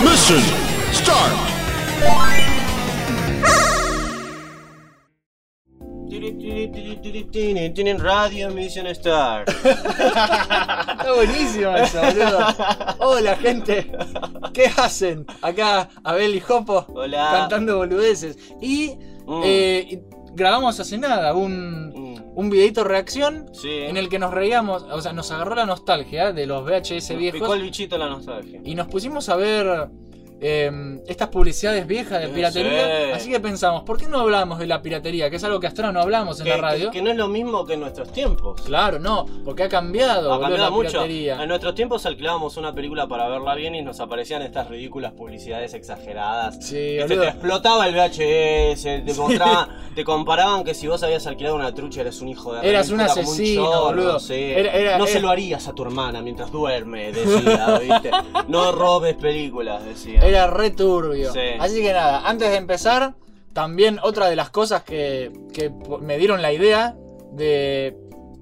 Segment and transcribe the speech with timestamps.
[0.00, 0.42] Mission
[0.92, 1.52] start.
[7.98, 9.44] Radio Mission Star.
[9.48, 12.46] Está buenísimo eso, boludo.
[12.98, 13.90] Hola, gente.
[14.52, 15.26] ¿Qué hacen?
[15.40, 18.36] Acá Abel y Jopo cantando boludeces.
[18.60, 18.98] Y
[20.34, 22.22] grabamos hace nada un, Mm.
[22.34, 23.68] un videito reacción Sí.
[23.70, 27.18] en el que nos reíamos, o sea, nos agarró la nostalgia de los VHS Nos
[27.20, 28.60] viejos Picó el bichito la nostalgia.
[28.64, 29.88] y nos pusimos a ver
[30.42, 32.86] eh, estas publicidades viejas de piratería.
[33.06, 33.12] sí.
[33.14, 35.30] Así que pensamos, ¿por qué no hablamos de la piratería?
[35.30, 36.90] Que es algo que hasta ahora no hablamos en Que, la radio.
[36.90, 38.60] que- que no es lo mismo que en nuestros tiempos.
[38.62, 40.88] Claro, no, porque ha cambiado, Ha cambiado la mucho.
[40.90, 41.42] piratería.
[41.42, 45.74] En nuestros tiempos alquilábamos una película para verla bien y nos aparecían estas ridículas publicidades
[45.74, 46.58] exageradas.
[46.66, 47.22] Sí, boludo.
[47.22, 49.12] te explotaba el VHS, te
[49.94, 53.00] te comparaban que si vos habías alquilado una trucha eras un hijo de Eras un
[53.00, 54.20] asesino, chorro, boludo.
[54.20, 54.34] sí.
[54.34, 58.10] Era- era- no era- se lo harías a tu hermana mientras duerme, decía, ¿viste?
[58.48, 60.24] No robes películas, decía.
[60.32, 61.32] Era re turbio.
[61.32, 61.40] Sí.
[61.60, 63.14] Así que nada, antes de empezar,
[63.52, 66.96] también otra de las cosas que, que me dieron la idea
[67.32, 67.96] de,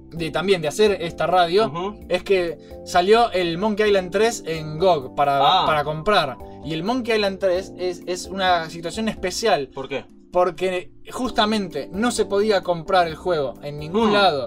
[0.09, 1.71] de también de hacer esta radio
[2.09, 5.65] es que salió el Monkey Island 3 en GOG para, Ah.
[5.65, 6.37] para comprar.
[6.63, 10.05] Y el Monkey Island 3 es, es una situación especial ¿Por qué?
[10.31, 14.13] porque justamente no se podía comprar el juego en ningún Mm.
[14.13, 14.45] lado.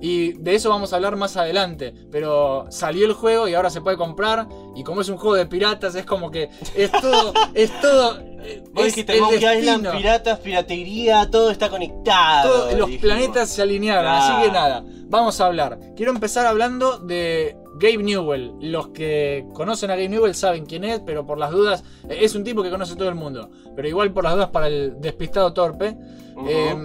[0.00, 1.94] Y de eso vamos a hablar más adelante.
[2.12, 4.46] Pero salió el juego y ahora se puede comprar.
[4.76, 7.32] Y como es un juego de piratas, es como que es todo.
[7.54, 8.18] es todo.
[8.72, 12.48] Vos es dijiste Monkey Island, piratas, piratería, todo está conectado.
[12.68, 13.00] Todo- los dijimos.
[13.16, 14.06] planetas se alinearon.
[14.12, 15.78] Así que nada, vamos a hablar.
[15.96, 18.52] Quiero empezar hablando de Gabe Newell.
[18.60, 22.44] Los que conocen a Gabe Newell saben quién es, pero por las dudas, es un
[22.44, 23.50] tipo que conoce todo el mundo.
[23.74, 25.96] Pero igual por las dudas para el despistado torpe.
[26.46, 26.76] Eh,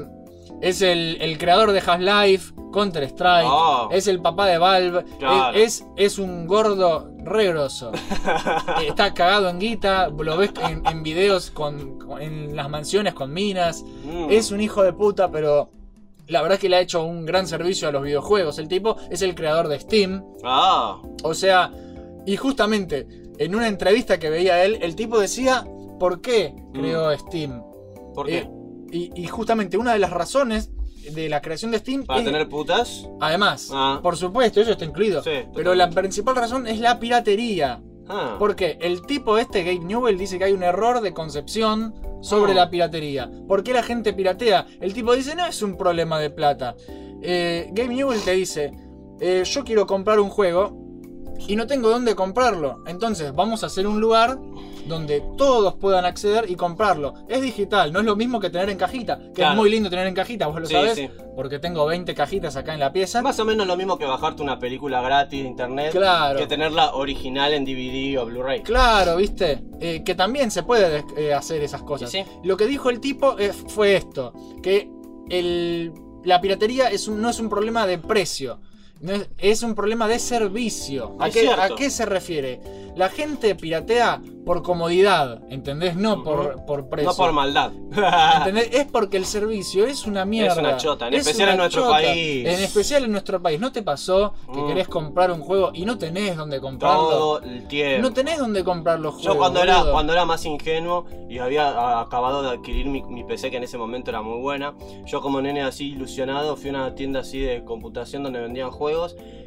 [0.61, 3.89] es el, el creador de Half-Life, Counter-Strike, Ah.
[3.91, 5.57] es el papá de Valve, Claro.
[5.57, 7.91] es, es un gordo re grosso.
[8.81, 13.33] Eh, Está cagado en guita, lo ves en, en videos con, en las mansiones con
[13.33, 13.83] minas.
[14.05, 14.27] Mm.
[14.29, 15.69] Es un hijo de puta, pero
[16.27, 18.57] la verdad es que le ha hecho un gran servicio a los videojuegos.
[18.59, 20.23] El tipo es el creador de Steam.
[20.43, 21.71] Ah, O sea,
[22.25, 23.07] y justamente
[23.37, 25.65] en una entrevista que veía él, el tipo decía
[25.99, 27.61] por qué creó Steam.
[28.13, 28.37] ¿por qué?
[28.39, 28.49] Eh,
[28.91, 30.71] y, y justamente una de las razones
[31.13, 33.07] de la creación de Steam ¿Para es- tener putas?
[33.19, 33.99] además, Ah.
[34.03, 35.23] por supuesto, eso está incluido.
[35.23, 37.81] Sí, pero la principal razón es la piratería.
[38.07, 38.35] Ah.
[38.37, 42.55] Porque el tipo este, Gabe Newell, dice que hay un error de concepción sobre Ah.
[42.55, 43.31] la piratería.
[43.47, 44.67] ¿Por qué la gente piratea?
[44.79, 46.75] El tipo dice, no es un problema de plata.
[47.23, 48.71] Eh, Gabe Newell te dice,
[49.19, 50.77] eh, yo quiero comprar un juego
[51.47, 52.83] y no tengo dónde comprarlo.
[52.87, 54.37] Entonces vamos a hacer un lugar
[54.87, 57.13] donde todos puedan acceder y comprarlo.
[57.29, 59.17] Es digital, no es lo mismo que tener en cajita.
[59.19, 59.51] Que Claro.
[59.53, 60.95] es muy lindo tener en cajita, vos lo Sí, sabés.
[60.95, 61.09] sí.
[61.35, 63.21] Porque tengo 20 cajitas acá en la pieza.
[63.21, 66.39] Más o menos lo mismo que bajarte una película gratis de internet Claro.
[66.39, 68.63] que tenerla original en DVD o Blu-ray.
[68.63, 72.11] Claro, viste, Eh, que también se puede eh, hacer esas cosas.
[72.11, 72.23] Sí.
[72.43, 74.31] Lo que dijo el tipo eh, fue esto,
[74.61, 74.89] que
[75.29, 75.91] el-
[76.23, 78.59] la piratería es un- no es un problema de precio,
[79.37, 81.15] es, un problema de servicio.
[81.19, 82.61] ¿A qué, a qué se refiere?
[82.95, 85.95] La gente piratea por comodidad, ¿entendés?
[85.95, 87.11] No por, por precio.
[87.11, 87.71] No por maldad.
[88.37, 88.69] ¿Entendés?
[88.73, 90.53] Es porque el servicio es una mierda.
[90.53, 91.93] Es una chota, en Es especial en nuestro chota.
[91.93, 92.45] país.
[92.47, 93.59] En especial en nuestro país.
[93.61, 94.67] ¿No te pasó que Mm.
[94.67, 97.09] querés comprar un juego y no tenés dónde comprarlo?
[97.09, 98.07] Todo el tiempo.
[98.07, 99.33] No tenés dónde comprar los juegos.
[99.33, 103.49] Yo cuando era, cuando era más ingenuo y había acabado de adquirir mi, mi PC
[103.51, 104.73] que en ese momento era muy buena,
[105.05, 108.90] yo como nene así ilusionado fui a una tienda así de computación donde vendían juegos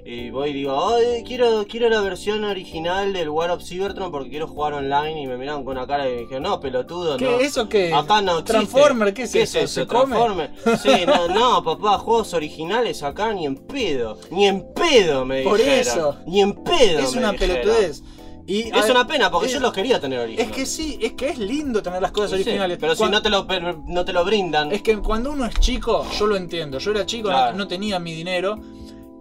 [0.07, 4.29] y voy y digo, Ay, quiero, quiero la versión original del War of Cybertron porque
[4.29, 7.25] quiero jugar online y me miraron con una cara y dije, no, pelotudo, ¿Qué?
[7.25, 7.41] no.
[7.41, 7.93] ¿Eso qué?
[7.95, 8.53] Acá no existe.
[8.53, 9.67] Transformer, ¿qué es eso?
[9.67, 10.15] ¿Se come?
[10.15, 10.51] Transformer.
[10.83, 14.19] Sí, no, no, papá, juegos originales acá ni en pedo.
[14.31, 15.81] Ni en pedo me Por dijeron.
[15.81, 16.17] eso.
[16.27, 17.57] Ni en pedo Es me una dijeron.
[17.63, 18.03] pelotudez.
[18.47, 20.51] Y, Es ver, una pena porque es- yo los quería tener originales.
[20.51, 22.77] Es que sí, es que es lindo tener las cosas Sí, originales.
[22.79, 23.47] pero si no te, lo,
[23.87, 24.71] no te lo brindan.
[24.71, 26.79] Es que cuando uno es chico, yo lo entiendo.
[26.79, 28.61] Yo era chico, no, tenía mi dinero.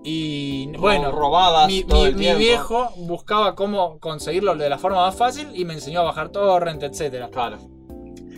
[0.03, 4.97] Y bueno, robabas mi, todo mi- el mi viejo buscaba cómo conseguirlo de la forma
[5.05, 7.29] más fácil y me enseñó a bajar torrent, etcétera.
[7.29, 7.57] Claro.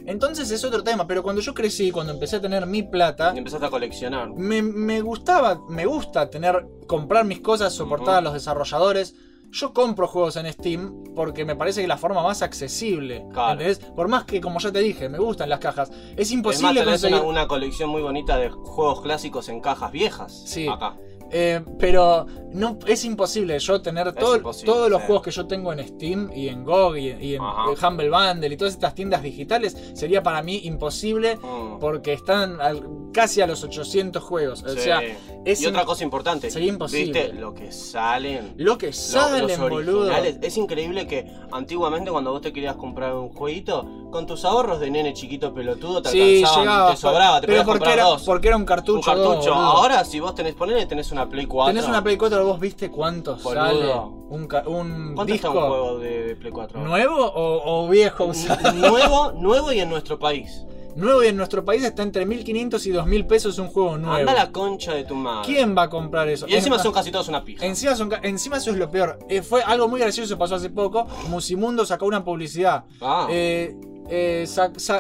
[0.08, 3.40] Entonces es otro tema, pero cuando yo crecí, cuando empecé a tener mi plata, Y
[3.40, 4.30] empezaste a coleccionar.
[4.30, 9.16] me, me gustaba, me gusta tener, comprar mis cosas, soportar a los desarrolladores.
[9.52, 13.26] Yo compro juegos en Steam porque me parece que es la forma más accesible.
[13.34, 13.54] Claro.
[13.54, 13.80] ¿entendés?
[13.80, 15.90] Por más que, como ya te dije, me gustan las cajas.
[15.90, 17.18] Es Es más, imposible tenés conseguir.
[17.22, 20.44] una, una colección muy bonita de juegos clásicos en cajas viejas.
[20.46, 20.68] Sí.
[20.68, 20.98] Acá.
[21.38, 25.06] Eh, pero no, es imposible yo tener todo- imposible, todos los sí.
[25.08, 27.64] juegos que yo tengo en Steam y en GOG y, y en Ajá.
[27.74, 29.76] eh, Humble Bundle y todas estas tiendas digitales.
[29.96, 31.80] Sería para mí imposible Mm.
[31.82, 34.62] porque están al- casi a los 800 juegos.
[34.64, 34.80] O Sí.
[34.82, 35.02] sea,
[35.46, 37.22] es y otra cosa importante, sería imposible.
[37.24, 38.54] ¿viste lo que salen?
[38.58, 40.12] lo que salen, los boludo.
[40.42, 44.92] Es increíble que antiguamente cuando vos te querías comprar un jueguito, con tus ahorros de
[44.92, 46.92] nene chiquito pelotudo te Sí, alcanzaban, llegaba.
[46.92, 48.24] te sobraba, te pero porque era, dos.
[48.24, 48.96] porque era un cartucho.
[48.98, 49.30] un cartucho.
[49.36, 49.56] dos, boludo.
[49.56, 51.74] Ahora si vos tenés, ponele, tenés una Play 4.
[51.74, 53.62] Tenés una Play 4, vos viste cuántos Boludo.
[53.66, 56.80] sale un, un ¿Cuánto disco está un juego de, de Play 4?
[56.80, 56.90] ahora?
[56.90, 58.72] nuevo o, o viejo usado.
[58.74, 60.66] nuevo, nuevo y en nuestro país.
[60.96, 64.16] Nuevo y en nuestro país está entre 1500 y 2000 pesos un juego nuevo.
[64.16, 65.46] Anda la concha de tu madre.
[65.46, 66.48] ¿Quién va a comprar eso?
[66.48, 67.66] Y encima Es son casi todos una pija.
[67.66, 69.20] Encima, son encima eso es lo peor.
[69.28, 71.06] Eh, fue algo muy gracioso pasó hace poco.
[71.30, 72.86] Musimundo sacó una publicidad.
[73.02, 73.28] Ah.
[73.30, 73.76] Eh,
[74.10, 74.48] eh,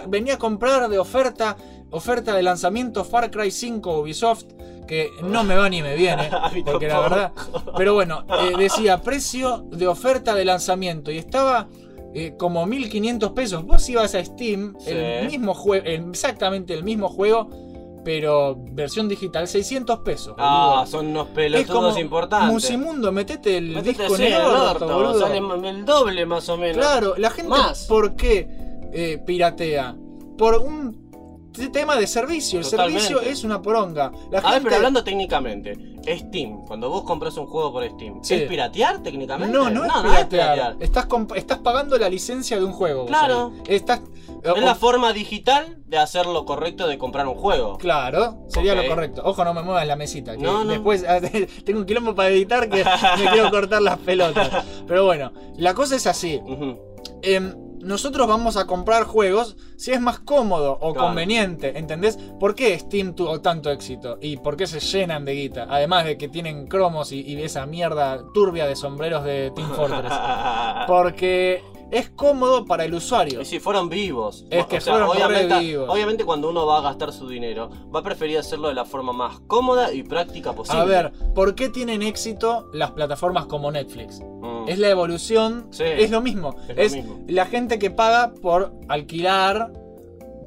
[0.07, 1.56] venía a comprar de oferta
[1.92, 4.45] oferta de lanzamiento Far Cry 5 Ubisoft
[4.88, 6.30] que no me va ni me viene
[6.65, 7.31] porque la verdad
[7.77, 11.68] pero bueno eh, decía precio de oferta de lanzamiento y estaba
[12.17, 14.89] eh, como 1500 pesos vos ibas a Steam Sí.
[14.91, 17.50] el mismo juego exactamente el mismo juego
[18.06, 20.85] pero versión digital 600 pesos Ah, boludo.
[20.85, 22.51] son unos pelotudos importantes.
[22.53, 25.19] Musimundo metete el disco en el orto, boludo.
[25.19, 25.39] sale
[25.69, 26.77] el doble más o menos.
[26.77, 27.85] Claro, la gente, Más.
[27.88, 28.47] ¿por qué
[28.94, 29.95] eh, piratea?
[30.38, 31.05] Por un
[31.72, 32.60] tema de servicio.
[32.60, 33.02] El Totalmente.
[33.02, 34.12] servicio es una poronga.
[34.31, 38.36] La A ver, pero hablando técnicamente, Steam, cuando vos compras un juego por Steam, Sí.
[38.36, 39.52] ¿es piratear técnicamente?
[39.52, 40.75] No, no, es no piratear.
[40.80, 43.06] Estás, pagando la licencia de un juego.
[43.06, 43.54] Claro.
[43.68, 44.02] Estás,
[44.44, 47.78] Es la forma digital de hacer lo correcto de comprar un juego.
[47.78, 49.22] Claro, sería lo correcto.
[49.25, 50.34] Ojo, no me muevas la mesita.
[50.36, 50.72] Que No, no.
[50.72, 51.06] Después
[51.66, 52.84] tengo un quilombo para editar que
[53.18, 54.66] me quiero cortar las pelotas.
[54.88, 56.40] Pero bueno, la cosa es así.
[57.86, 61.08] Nosotros vamos a comprar juegos si es más cómodo o Claro.
[61.08, 62.18] conveniente, ¿entendés?
[62.40, 64.18] ¿Por qué Steam tuvo tanto éxito?
[64.22, 65.68] ¿Y por qué se llenan de guita?
[65.70, 70.12] Además de que tienen cromos y, y esa mierda turbia de sombreros de Team Fortress.
[70.88, 71.64] Porque
[71.97, 73.42] es cómodo para el usuario.
[73.42, 74.45] Y si fueron vivos.
[74.50, 75.89] Es que fueron obviamente, vivos.
[75.89, 79.13] obviamente cuando uno va a gastar su dinero, va a preferir hacerlo de la forma
[79.13, 80.81] más cómoda y práctica posible.
[80.81, 84.19] A ver, ¿por qué tienen éxito las plataformas como Netflix?
[84.42, 84.68] Mm.
[84.68, 85.83] Es la evolución, Sí.
[85.86, 86.56] es lo mismo.
[86.69, 87.19] Es lo Es, mismo.
[87.27, 89.71] la gente que paga por alquilar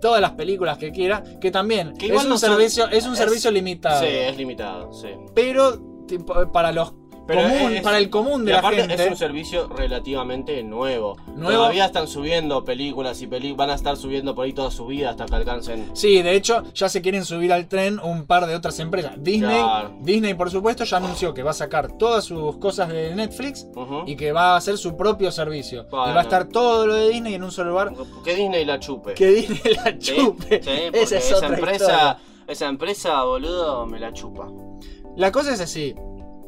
[0.00, 3.16] todas las películas que quiera, que también Que es un no son- servicio, es un
[3.16, 4.00] servicio limitado.
[4.00, 5.08] Sí, es limitado, sí.
[5.34, 6.92] Pero tipo, para los
[7.28, 9.04] Pero común- es- para el común de y la aparte gente.
[9.04, 11.16] es un servicio relativamente nuevo.
[11.36, 11.52] Nuevo.
[11.58, 15.10] Todavía están subiendo películas y peli van a estar subiendo por ahí toda su vida
[15.10, 15.90] hasta que alcancen.
[15.92, 19.12] Sí, de hecho, ya se quieren subir al tren un par de otras empresas.
[19.18, 19.94] Disney, Claro.
[20.00, 23.68] Disney, por supuesto, ya anunció que va a sacar todas sus cosas de Netflix
[24.06, 25.86] y que va a hacer su propio servicio.
[25.90, 27.92] Y va a estar todo lo de Disney en un solo lugar.
[28.24, 29.12] Que Disney la chupe.
[29.14, 30.62] Que Disney la chupe.
[30.62, 32.18] sí, Esa es esa otra empresa, historia.
[32.46, 34.48] esa empresa, boludo, me la chupa.
[35.16, 35.94] La cosa es así.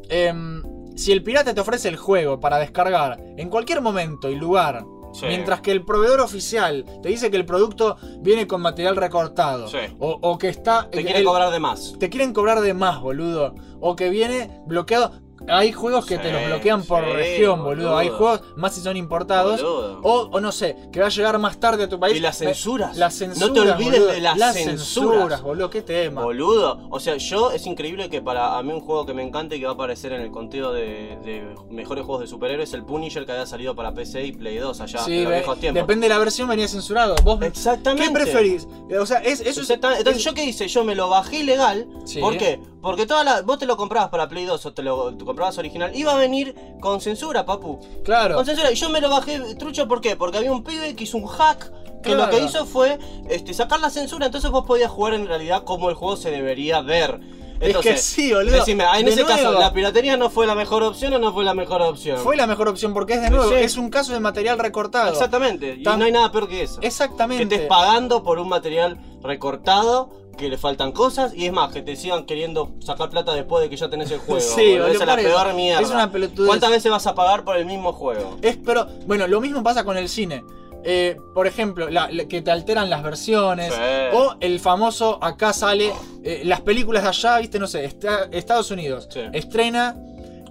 [0.09, 0.63] Em,
[1.01, 5.27] si el pirata te ofrece el juego para descargar en cualquier momento y lugar, Sí.
[5.27, 9.79] mientras que el proveedor oficial te dice que el producto viene con material recortado, Sí.
[9.99, 10.89] o, o que está...
[10.91, 11.95] Te el- quiere cobrar de más.
[11.99, 13.55] Te quieren cobrar de más, boludo.
[13.81, 15.13] O que viene bloqueado.
[15.49, 17.69] Hay juegos que te los bloquean por región, boludo.
[17.91, 17.97] boludo.
[17.99, 19.61] Hay juegos, más si son importados.
[19.63, 22.17] O, o no sé, que va a llegar más tarde a tu país.
[22.17, 22.97] Y las censuras.
[22.97, 24.13] Las No te olvides boludo.
[24.13, 25.43] de las censuras.
[25.43, 25.71] boludo.
[25.71, 26.23] Qué tema.
[26.23, 29.55] Boludo, o sea, yo es increíble que para a mí un juego que me encanta
[29.55, 32.85] y que va a aparecer en el conteo de, de mejores juegos de superhéroes, el
[32.85, 35.59] Punisher que había salido para PC y Play 2 allá Sí, en los ve- viejos
[35.59, 35.83] tiempos.
[35.83, 37.15] depende de la versión, venía censurado.
[37.25, 38.07] ¿Vos Exactamente.
[38.07, 38.69] qué preferís?
[39.01, 39.71] O sea, es, eso es.
[39.71, 40.69] Entonces, es- ¿yo qué hice?
[40.69, 41.87] Yo me lo bajé ilegal.
[42.05, 42.21] Sí.
[42.21, 42.61] ¿Por qué?
[42.81, 45.59] Porque toda la, vos te lo comprabas para Play 2 o te lo te comprabas
[45.59, 45.95] original.
[45.95, 47.79] Iba a venir con censura, papu.
[48.05, 48.37] Claro.
[48.37, 48.73] Con censura.
[48.73, 50.17] Y yo me lo bajé trucho, ¿por qué?
[50.17, 51.71] Porque había un pibe que hizo un hack.
[52.03, 52.25] Que Claro.
[52.25, 54.27] lo que hizo fue este, sacar la censura.
[54.27, 57.21] Entonces vos podías jugar en realidad como el juego se debería ver.
[57.61, 58.57] Es que sí, boludo.
[58.57, 61.33] Decime, ah, en De ese caso, ¿la piratería no fue la mejor opción o no
[61.33, 62.19] fue la mejor opción?
[62.19, 63.49] Fue la mejor opción porque es de nuevo.
[63.49, 63.55] Sí.
[63.57, 65.13] Es un caso de material recortado.
[65.13, 65.77] Exactamente.
[65.79, 66.81] Y Tan- no hay nada peor que eso.
[66.81, 67.55] Que Exactamente.
[67.55, 71.97] estés pagando por un material recortado, que le faltan cosas, y es más, que te
[71.97, 74.41] sigan queriendo sacar plata después de que ya tenés el juego.
[74.55, 74.87] Sí, boludo.
[74.89, 75.83] Esa es la peor mierda.
[75.83, 76.47] Es una pelotudez.
[76.49, 78.39] ¿Cuántas veces vas a pagar por el mismo juego?
[78.43, 80.43] Es, pero, bueno, lo mismo pasa con el cine.
[80.85, 83.73] Eh, por ejemplo, la- la- que te alteran las versiones.
[83.75, 83.81] Sí.
[84.15, 85.93] O el famoso, acá sale,
[86.25, 89.09] eh, las películas de allá, viste, no sé, está- Estados Unidos.
[89.13, 89.21] Sí.
[89.33, 89.97] Estrena,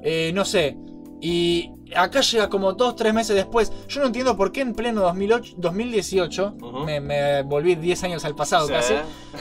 [0.03, 0.77] eh, no sé.
[1.21, 3.71] Y acá llega como dos, tres meses después.
[3.87, 6.79] Yo no entiendo por qué en pleno 2008, 2018, Ujú.
[6.85, 8.73] me, me volví 10 años al pasado Sí.
[8.73, 8.93] casi.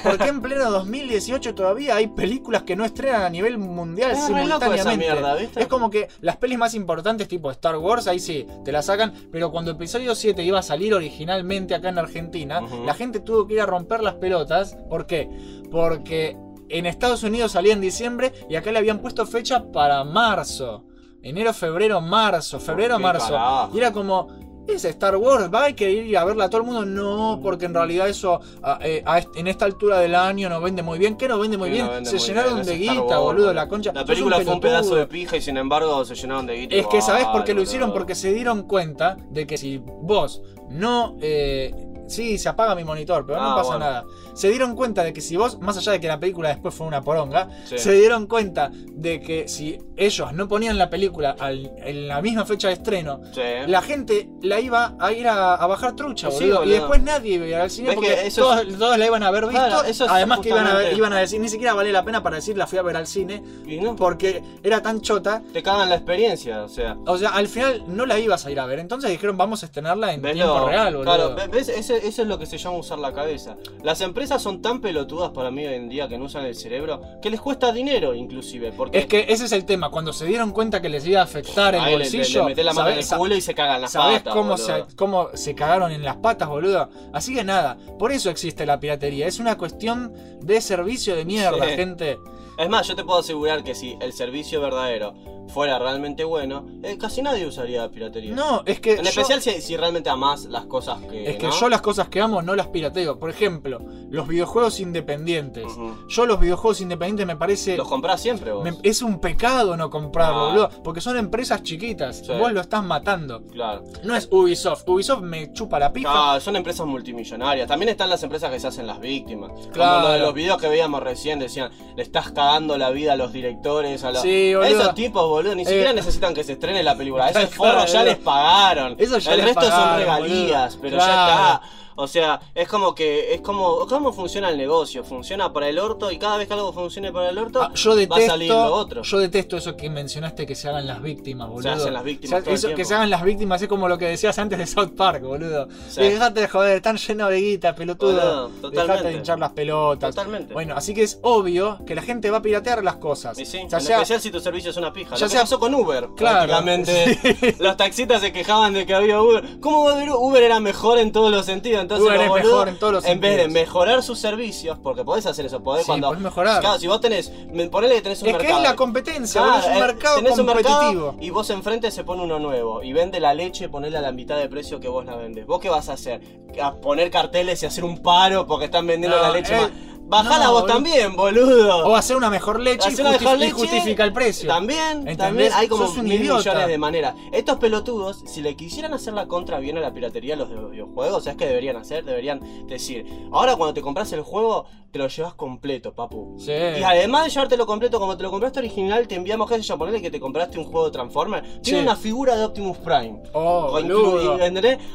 [0.03, 4.25] ¿Por qué en pleno 2018 todavía hay películas que no estrenan a nivel mundial Es
[4.27, 5.49] simultáneamente?
[5.57, 9.13] Es como que las pelis más importantes, tipo Star Wars, ahí sí, te la sacan.
[9.31, 13.55] Pero cuando episodio 7 iba a salir originalmente acá en Argentina, la gente tuvo que
[13.55, 14.77] ir a romper las pelotas.
[14.89, 15.29] ¿Por qué?
[15.71, 16.37] Porque
[16.69, 20.85] en Estados Unidos salía en diciembre y acá le habían puesto fecha para marzo.
[21.29, 23.33] Enero, febrero, marzo, febrero, marzo.
[23.33, 23.71] carajo?
[23.75, 24.29] Y era como,
[24.67, 26.85] es Star Wars, va, hay que ir a verla a todo el mundo.
[26.85, 30.83] No, porque en realidad eso a- eh, a en esta altura del año no vende
[30.83, 31.17] muy bien.
[31.17, 31.87] ¿Qué no vende muy Sí, bien?
[31.87, 33.93] no vende Se muy llenaron bien, de es guita, Wars, boludo, la concha.
[33.95, 36.77] La película fue un pedazo de pija y sin embargo se llenaron de guita.
[36.77, 37.93] Es que ¿sabés por qué lo hicieron?
[37.93, 41.17] Porque se dieron cuenta de que si vos no...
[41.21, 41.75] eh,
[42.09, 43.85] sí, se apaga mi monitor, pero no Ah, pasa bueno.
[43.85, 44.05] nada.
[44.35, 46.87] Se dieron cuenta de que si vos, más allá de que la película después fue
[46.87, 47.79] una poronga, Sí.
[47.79, 52.45] se dieron cuenta de que si ellos no ponían la película al- en la misma
[52.45, 53.41] fecha de estreno, Sí.
[53.67, 56.65] la gente la iba a ir a, a bajar trucha, Sí, boludo.
[56.65, 58.97] Y después nadie iba a ir al cine ¿Ves porque que eso todos, es- todos
[58.99, 59.59] la iban a haber visto.
[59.67, 62.23] Claro, eso es Además que iban a, iban a decir, ni siquiera vale la pena
[62.23, 63.43] para decir la fui a ver al cine,
[63.83, 66.97] no, porque era tan chota te cagan la experiencia, o sea.
[67.07, 68.79] o sea, al final no la ibas a ir a ver.
[68.79, 71.05] Entonces dijeron, vamos a estrenarla en ¿Ves tiempo real, boludo.
[71.15, 71.69] Claro, ve- ¿ves?
[71.69, 73.57] Ese- eso es lo que se llama usar la cabeza.
[73.83, 77.01] Las empresas son tan pelotudas para mí hoy en día que no usan el cerebro
[77.23, 78.73] que les cuesta dinero, inclusive.
[78.73, 79.91] Porque Es que ese es el tema.
[79.91, 82.49] Cuando se dieron cuenta que les iba a afectar el ahí le- le- bolsillo.
[82.49, 84.35] le, la mano en el ¿sabés- culo y se cagan las ¿Sabés patas.
[84.35, 84.67] cómo boludo.
[84.89, 86.89] se, cómo se cagaron en las patas, boludo?
[87.13, 89.27] Así que nada, por eso existe la piratería.
[89.27, 91.77] Es una cuestión de servicio de mierda, Sí.
[91.77, 92.19] gente.
[92.59, 95.15] Es más, yo te puedo asegurar que si el servicio verdadero
[95.49, 98.35] fuera realmente bueno, eh, casi nadie usaría piratería.
[98.35, 98.93] No, es que.
[98.97, 101.31] En yo- especial si, si realmente amás las cosas que.
[101.31, 101.53] Es que ¿no?
[101.59, 103.19] yo las cosas que amo no las pirateo.
[103.19, 103.79] Por ejemplo,
[104.11, 105.65] los videojuegos independientes.
[106.09, 107.77] Yo los videojuegos independientes me parece.
[107.79, 108.63] Los comprás siempre vos.
[108.65, 110.49] me- es un pecado no comprarlo, Ah.
[110.49, 110.71] boludo.
[110.83, 112.19] Porque son empresas chiquitas.
[112.19, 112.33] Sí.
[112.39, 113.43] Vos lo estás matando.
[113.47, 113.85] Claro.
[114.05, 114.87] No es Ubisoft.
[114.87, 116.11] Ubisoft me chupa la pija.
[116.35, 117.67] Ah, son empresas multimillonarias.
[117.69, 119.53] También están las empresas que se hacen las víctimas.
[119.73, 119.95] Claro.
[120.03, 122.48] Como lo de los videos que veíamos recién, decían, le estás cagando
[122.79, 124.23] la vida a los directores, a los...
[124.23, 124.71] Sí, boludo.
[124.81, 125.95] Esos tipos, boludo, ni siquiera Eh.
[125.95, 127.29] necesitan que se estrene la película.
[127.31, 128.97] Esos Claro, forros ya les pagaron.
[128.99, 130.83] Eso ya El les resto son regalías, boludo.
[130.83, 131.13] pero Claro.
[131.13, 131.63] ya está.
[132.01, 135.03] O sea, es como que, es como, ¿cómo funciona el negocio?
[135.03, 137.91] Funciona para el orto y cada vez que algo funcione para el orto, Ah, yo
[138.09, 139.03] va a salir lo otro.
[139.03, 141.73] yo detesto eso que mencionaste que se hagan las víctimas, boludo.
[141.73, 144.39] hacen las víctimas Se- eso, que se hagan las víctimas es como lo que decías
[144.39, 145.67] antes de South Park, boludo.
[145.89, 146.01] Sí.
[146.03, 148.49] Dejate de joder, están llenos de guita, pelotudo.
[148.49, 150.15] Boludo, Dejate de hinchar las pelotas.
[150.15, 150.55] Totalmente.
[150.55, 153.37] Bueno, así que es obvio que la gente va a piratear las cosas.
[153.39, 155.17] Y sí, Ya en sea- especial si tu servicio es una pija.
[155.17, 156.11] ya Lo sea- pasó con Uber.
[156.17, 156.53] Claro,
[156.85, 157.55] sí.
[157.59, 159.59] Los taxistas se quejaban de que había Uber.
[159.61, 161.88] ¿Cómo va a haber Uber era mejor en todos los sentidos?
[161.95, 163.67] Entonces, Uber los es boludos, mejor en todos los En vez de sentidos.
[163.67, 166.09] mejorar sus servicios, porque podés hacer eso, podés Sí, cuando.
[166.09, 166.61] podés mejorar.
[166.61, 167.33] Claro, si vos tenés.
[167.71, 168.63] Ponele que tenés un Es que mercado.
[168.63, 171.17] es la competencia, Claro, boludo, es un eh, mercado tenés un mercado competitivo.
[171.21, 174.37] y vos enfrente se pone uno nuevo y vende la leche, ponele a la mitad
[174.37, 175.47] de precio que vos la vendes.
[175.47, 176.21] ¿Vos qué vas a hacer?
[176.63, 179.71] ¿A poner carteles y hacer un paro porque están vendiendo No, la leche eh, más?
[180.09, 180.75] Bajala no, vos boludo.
[180.75, 181.87] también, boludo.
[181.87, 184.49] O hacer una mejor leche y, Hacer una justi- mejor y leche, justifica el precio.
[184.49, 185.17] También, ¿Entendés?
[185.19, 186.39] también hay como un mil idiota.
[186.51, 187.15] millones de maneras.
[187.33, 191.25] Estos pelotudos, si le quisieran hacer la contra bien a la piratería de los videojuegos,
[191.25, 192.05] ¿sabes qué deberían hacer?
[192.05, 196.37] Deberían decir, ahora cuando te compras el juego, te lo llevas completo, papu.
[196.39, 196.51] Sí.
[196.53, 199.77] Y además de llevártelo completo, como te lo compraste original, te enviamos, qué sé yo,
[199.77, 201.61] ponerle que te compraste un juego de Transformers.
[201.61, 203.21] Tiene una figura de Optimus Prime.
[203.35, 203.79] Oh.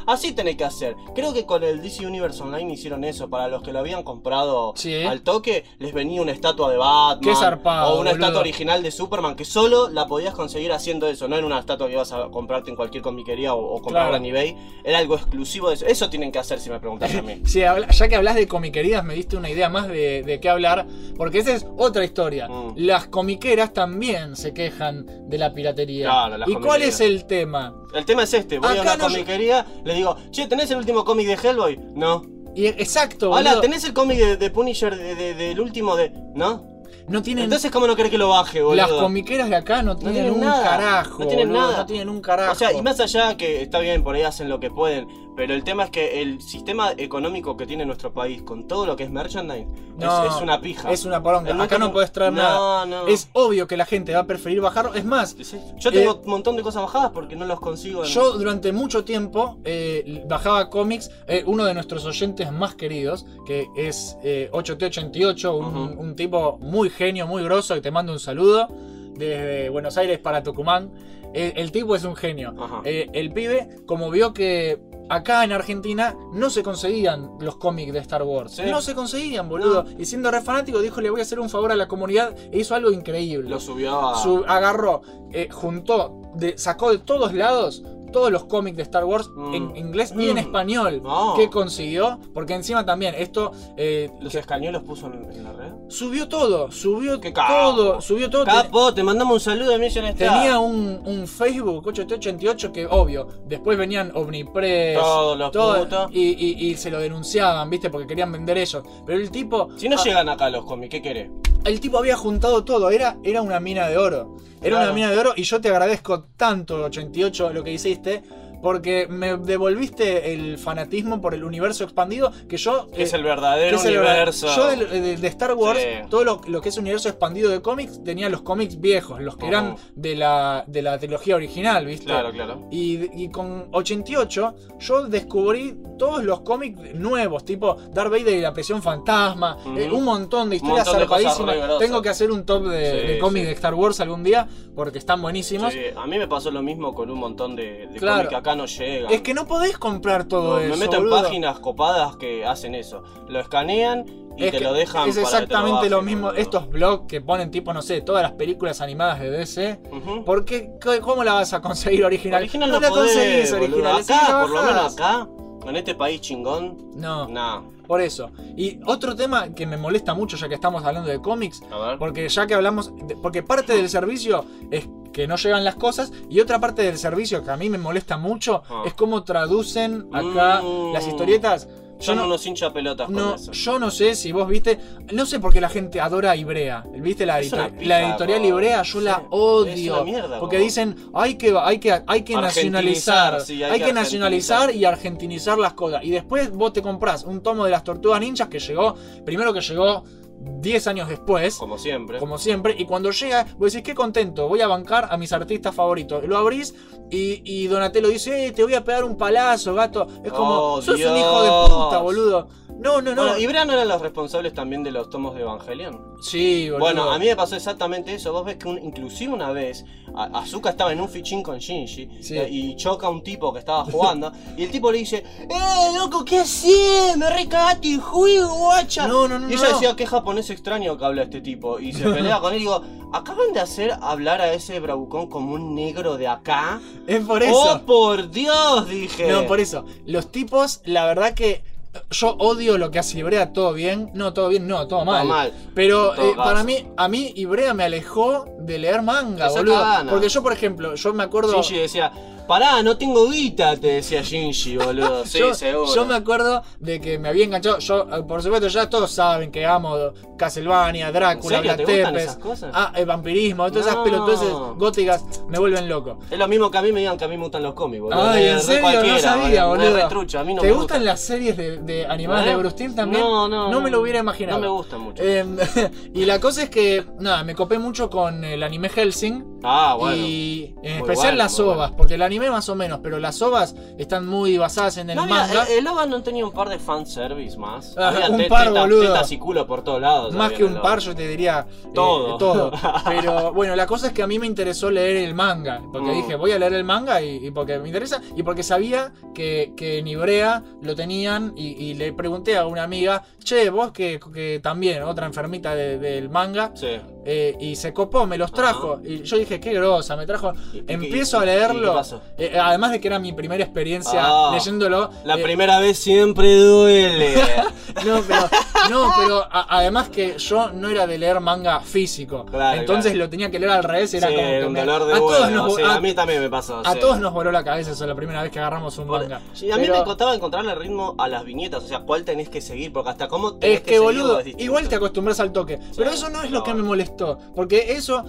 [0.08, 0.96] Así tenés que hacer.
[1.14, 3.30] Creo que con el DC Universe Online hicieron eso.
[3.30, 5.03] Para los que lo habían comprado Sí.
[5.08, 7.20] Al toque, les venía una estatua de Batman.
[7.22, 8.26] Qué zarpado, O una boludo.
[8.26, 11.28] estatua original de Superman que solo la podías conseguir haciendo eso.
[11.28, 14.24] No era una estatua que ibas a comprarte en cualquier comiquería o, o comprarla Claro.
[14.24, 14.58] en eBay.
[14.84, 15.86] Era algo exclusivo de eso.
[15.86, 17.42] Eso tienen que hacer si me preguntas a mí.
[17.46, 20.88] Sí, ya que hablas de comiquerías, me diste una idea más de, de qué hablar,
[21.18, 22.48] porque esa es otra historia.
[22.48, 22.74] Mm.
[22.78, 26.06] Las comiqueras también se quejan de la piratería.
[26.10, 27.76] Claro, las ¿Y cuál es el tema?
[27.94, 28.60] El tema es este.
[28.60, 31.80] Voy a Acá una no- comiquería, le digo, che, ¿tenés el último cómic de Hellboy?
[31.96, 32.24] No.
[32.56, 33.62] Y exacto, Hola, boludo.
[33.62, 36.12] ¿tenés el cómic de, de Punisher de- de- del último de.?
[36.36, 36.66] ¿No?
[37.08, 37.46] No tienen.
[37.46, 38.76] Entonces, ¿cómo no querés que lo baje, boludo?
[38.76, 41.20] las comiqueras de acá no tienen, tienen un nada, carajo.
[41.20, 41.78] no tienen boludo, nada.
[41.80, 42.52] No tienen un carajo.
[42.52, 45.54] O sea, y más allá que está bien, por ahí hacen lo que pueden, pero
[45.54, 49.04] el tema es que el sistema económico que tiene nuestro país con todo lo que
[49.04, 49.68] es merchandise
[49.98, 50.92] No, es, es una pija.
[50.92, 51.52] Es una poronga.
[51.52, 52.86] El Acá no podés traer no, nada.
[52.86, 53.08] no.
[53.08, 54.94] Es obvio que la gente va a preferir bajarlo.
[54.94, 55.36] Es más.
[55.80, 58.06] Yo tengo Eh, un montón de cosas bajadas porque no los consigo.
[58.06, 61.10] en- Yo durante mucho tiempo eh, bajaba cómics.
[61.28, 66.00] eh, uno de nuestros oyentes más queridos, que es eh, 8T88, un, Ujú.
[66.02, 68.68] un tipo muy genio, muy grosso, que te mando un saludo
[69.16, 70.92] desde Buenos Aires para Tucumán.
[71.34, 72.54] El tipo es un genio.
[72.86, 77.98] Eh, el pibe, como vio que acá en Argentina no se conseguían los cómics de
[78.00, 78.52] Star Wars.
[78.54, 78.62] Sí.
[78.70, 79.84] No se conseguían, boludo.
[79.98, 82.36] Y siendo re fanático, dijo: Le voy a hacer un favor a la comunidad.
[82.52, 83.50] E hizo algo increíble.
[83.50, 84.56] Lo subió a.
[84.58, 87.82] Agarró, eh, juntó, de- sacó de todos lados
[88.14, 89.54] todos los cómics de Star Wars Mm.
[89.56, 90.40] en inglés y en Mm.
[90.40, 91.02] español.
[91.04, 91.34] No.
[91.36, 92.18] ¿Qué consiguió?
[92.34, 95.74] Porque encima también esto eh, ¿Los que- escaneó los puso en, en la red?
[95.90, 98.46] subió todo, subió todo, subió todo.
[98.46, 100.30] Te- Capo, te mandamos un saludo de Mission Star.
[100.42, 106.10] Tenía un, un Facebook 888 que obvio, después venían Omnipress, Todos los putos.
[106.14, 107.90] y, y- y se lo denunciaban, ¿viste?
[107.90, 108.84] Porque querían vender ellos.
[109.06, 111.30] Pero el tipo Si no ah, llegan acá los cómics, ¿qué querés?
[111.66, 114.36] el tipo había juntado todo, era, era una mina de oro.
[114.62, 114.86] Era Claro.
[114.86, 119.06] una mina de oro y yo te agradezco tanto, 88, lo que hiciste, permite porque
[119.08, 122.88] me devolviste el fanatismo por el universo expandido que yo...
[122.88, 124.48] Que es eh, el verdadero es el- universo.
[124.56, 126.08] Yo de, de- de Star Wars, Sí.
[126.10, 129.48] todo lo, lo que es universo expandido de cómics, tenía los cómics viejos, los que
[129.48, 132.06] eran de la, de la trilogía original, ¿viste?
[132.06, 132.68] Claro, claro.
[132.72, 138.54] Y, y con 88 yo descubrí todos los cómics nuevos, tipo Darth Vader y la
[138.54, 141.80] presión fantasma, eh, un montón de historias montón zarpadísimas.
[141.80, 143.48] Tengo que hacer un top de, Sí, de cómics sí.
[143.48, 145.74] de Star Wars algún día porque están buenísimos.
[145.96, 148.16] A mí me pasó lo mismo con un montón de, de Claro.
[148.18, 149.12] cómics que acá no llegan.
[149.12, 150.70] Es que no podés comprar todo No, eso.
[150.74, 153.04] me meto en páginas copadas que hacen eso.
[153.28, 154.06] Lo escanean
[154.38, 156.28] y Es te lo dejan Es para lo exactamente lo, mismo.
[156.28, 156.40] boludo.
[156.42, 159.80] Estos blogs que ponen tipo, no sé, todas las películas animadas de DC.
[159.92, 160.24] Ujú.
[160.26, 160.72] ¿Por qué?
[160.84, 162.42] ¿Cómo- ¿Cómo la vas a conseguir original?
[162.42, 164.02] Original no la podés, conseguís original.
[164.02, 165.28] Acá, por lo menos acá,
[165.68, 167.28] en este país chingón, No.
[167.28, 167.62] nah.
[167.88, 168.32] Por eso.
[168.56, 172.00] Y otro tema que me molesta mucho, ya que estamos hablando de cómics, A ver.
[172.00, 176.12] porque ya que hablamos, de- porque parte del servicio es que no llegan las cosas
[176.30, 178.84] y otra parte del servicio que a mí me molesta mucho Ah.
[178.86, 180.92] es cómo traducen acá Mm.
[180.94, 181.68] las historietas.
[182.00, 183.52] Yo Son no, unos hincha pelotas con no, eso.
[183.54, 184.78] yo no sé si vos viste,
[185.14, 186.84] no sé por qué la gente adora a Ibrea.
[186.98, 188.48] ¿Viste la, Es una edito- pija, la editorial bro.
[188.50, 188.82] Ibrea?
[188.82, 190.04] Yo Sí, la odio.
[190.04, 190.66] mierda, porque bro.
[190.66, 193.42] dicen, hay que, hay que, hay que nacionalizar.
[193.42, 196.04] sí, hay hay que que nacionalizar y argentinizar las cosas.
[196.04, 199.62] Y después vos te comprás un tomo de las tortugas ninjas que llegó, primero que
[199.62, 200.04] llegó
[200.40, 201.56] 10 años después.
[201.56, 202.20] Como siempre.
[202.20, 205.74] Como siempre, y cuando llega, vos decís, qué contento, voy a bancar a mis artistas
[205.76, 206.24] favoritos.
[206.26, 206.74] Lo abrís
[207.10, 210.08] y, y Donatello dice, eh, te voy a pegar un palazo, gato.
[210.24, 212.48] Es como, Oh, sos un hijo de puta, boludo.
[212.84, 213.22] No, no, no.
[213.24, 216.16] Bueno, ¿y Brea no eran los responsables también de los tomos de Evangelion?
[216.22, 216.80] Sí, boludo.
[216.80, 218.32] Bueno, a mí me pasó exactamente eso.
[218.34, 219.86] Vos ves que un- inclusive una vez
[220.16, 222.38] Azuka estaba en un fichín con Shinji Sí.
[222.38, 225.18] eh, y choca a un tipo que estaba jugando y el tipo le dice,
[225.50, 227.18] ¡Eh, loco, qué haces!
[227.18, 229.08] Me recagaste el juego, guacha.
[229.08, 229.74] No, no, no, Y ella no.
[229.74, 231.80] decía, qué japonés extraño que habla este tipo.
[231.80, 235.54] Y se pelea con él y digo, acaban de hacer hablar a ese bravucón como
[235.56, 236.80] un negro de acá.
[237.08, 237.56] Es por eso.
[237.76, 238.88] ¡Oh, por Dios!
[238.90, 239.32] Dije.
[239.32, 239.86] No, por eso.
[240.06, 241.64] Los tipos, la verdad que
[242.10, 244.12] yo odio lo que hace Ibrea, todo bien.
[244.14, 245.28] No, todo bien, no, todo mal.
[245.28, 245.54] mal.
[245.76, 249.86] Pero todo eh, para mí, a mí Ibrea me alejó de leer manga, boludo.
[250.10, 251.54] Porque yo, por ejemplo, yo me acuerdo.
[251.62, 252.12] Shinji decía,
[252.48, 255.24] pará, no tengo guita, te decía Shinji, boludo.
[255.34, 255.94] Sí, yo, seguro.
[255.96, 257.80] yo me acuerdo de que me había enganchado.
[257.80, 259.96] Yo, eh, por supuesto, ya todos saben que amo
[260.38, 261.76] Castlevania, Drácula, ¿En serio?
[261.76, 262.24] Black ¿Te gustan Tepes.
[262.24, 262.72] esas cosas?
[262.74, 264.04] Ah, el vampirismo, todas esas No.
[264.04, 266.20] pelotudeces góticas me vuelven loco.
[266.30, 268.02] Es lo mismo que a mí me digan que a mí me gustan los cómics,
[268.02, 268.22] boludo.
[268.22, 269.92] Ay, en serio, no sabía, boludo.
[269.92, 270.08] boludo.
[270.10, 271.12] Trucho, a mí no ¿Te me gustan gusta.
[271.12, 272.08] las series de, ¿Eh?
[272.08, 273.22] de Bruce Timm también?
[273.24, 274.58] No, no, No me lo hubiera imaginado.
[274.60, 275.24] No me gusta mucho.
[275.26, 275.46] Eh,
[276.14, 279.60] y la cosa es que, nada, me copé mucho con el anime Helsing.
[279.64, 280.18] ah, bueno.
[280.18, 281.96] Y en Muy especial bueno, las ovas, bueno.
[281.98, 285.26] porque el anime más o menos, pero las ovas están muy basadas en el No,
[285.28, 285.64] manga.
[285.70, 287.96] el, el Logan no tenía un par de fanservice más.
[287.98, 289.02] Ah, Había un te- par, tetas- boludo.
[289.14, 290.34] tetas y culo por todos lados.
[290.34, 292.38] Más que un par, yo te diría eh, Todo.
[292.38, 292.72] todo.
[293.06, 295.82] Pero bueno, la cosa es que a mí me interesó leer el manga.
[295.92, 296.16] Porque Mm.
[296.16, 298.22] dije, voy a leer el manga y, y porque me interesa.
[298.36, 301.54] Y porque sabía que, que en Ibrea lo tenían.
[301.56, 305.98] Y, y le pregunté a una amiga, che, vos que, que también, otra enfermita de-
[306.00, 306.72] del manga.
[306.76, 306.88] Sí.
[307.26, 309.00] eh, y se copó, me los trajo.
[309.04, 310.52] Y yo dije, qué grosa, me trajo.
[310.74, 311.94] ¿Y qué- Empiezo a leerlo.
[312.24, 312.34] Pasó?
[312.38, 314.52] eh, además de que era mi primera experiencia Ah.
[314.54, 315.10] leyéndolo.
[315.26, 317.36] La eh, primera vez siempre duele.
[318.06, 318.50] no, pero,
[318.90, 322.46] no, pero a- además que yo no era de leer manga físico.
[322.46, 323.26] Claro, entonces claro.
[323.26, 324.14] lo tenía que leer al revés.
[324.14, 326.50] Era Sí, como que un dolor de a, todos nos, a, a mí también me
[326.50, 326.82] pasó.
[326.86, 327.00] a sí.
[327.00, 329.42] todos nos voló la cabeza eso la primera vez que agarramos un manga.
[329.54, 332.50] Sí, a mí Pero me costaba encontrarle ritmo a las viñetas, o sea, cuál tenés
[332.50, 335.52] que seguir, porque hasta cómo tenés Es que, seguirlo boludo, es igual te acostumbras al
[335.52, 335.80] toque.
[335.96, 337.38] Pero eso no es lo que me molestó.
[337.56, 338.24] Porque eso,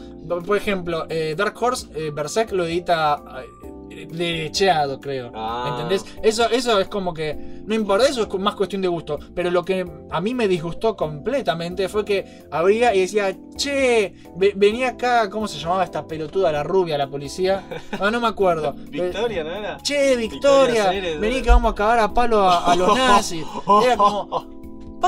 [0.47, 3.64] por ejemplo, eh, Dark Horse, eh, Berserk lo edita eh,
[4.11, 5.31] derecheado, creo.
[5.35, 5.69] Ah.
[5.73, 6.05] ¿Entendés?
[6.23, 7.35] Eso, eso es como que.
[7.67, 9.19] No importa, eso es más cuestión de gusto.
[9.35, 14.53] Pero lo que a mí me disgustó completamente fue que abría y decía, che, ve-
[14.55, 17.65] venía acá, ¿cómo se llamaba esta pelotuda, la rubia, la policía?
[18.01, 18.73] Ah, no me acuerdo.
[18.91, 19.77] Victoria, ¿no era?
[19.79, 23.45] Che, Victoria Victoria, Ceres, vení que vamos a cagar a palo a, a los nazis.
[23.85, 24.47] Era como,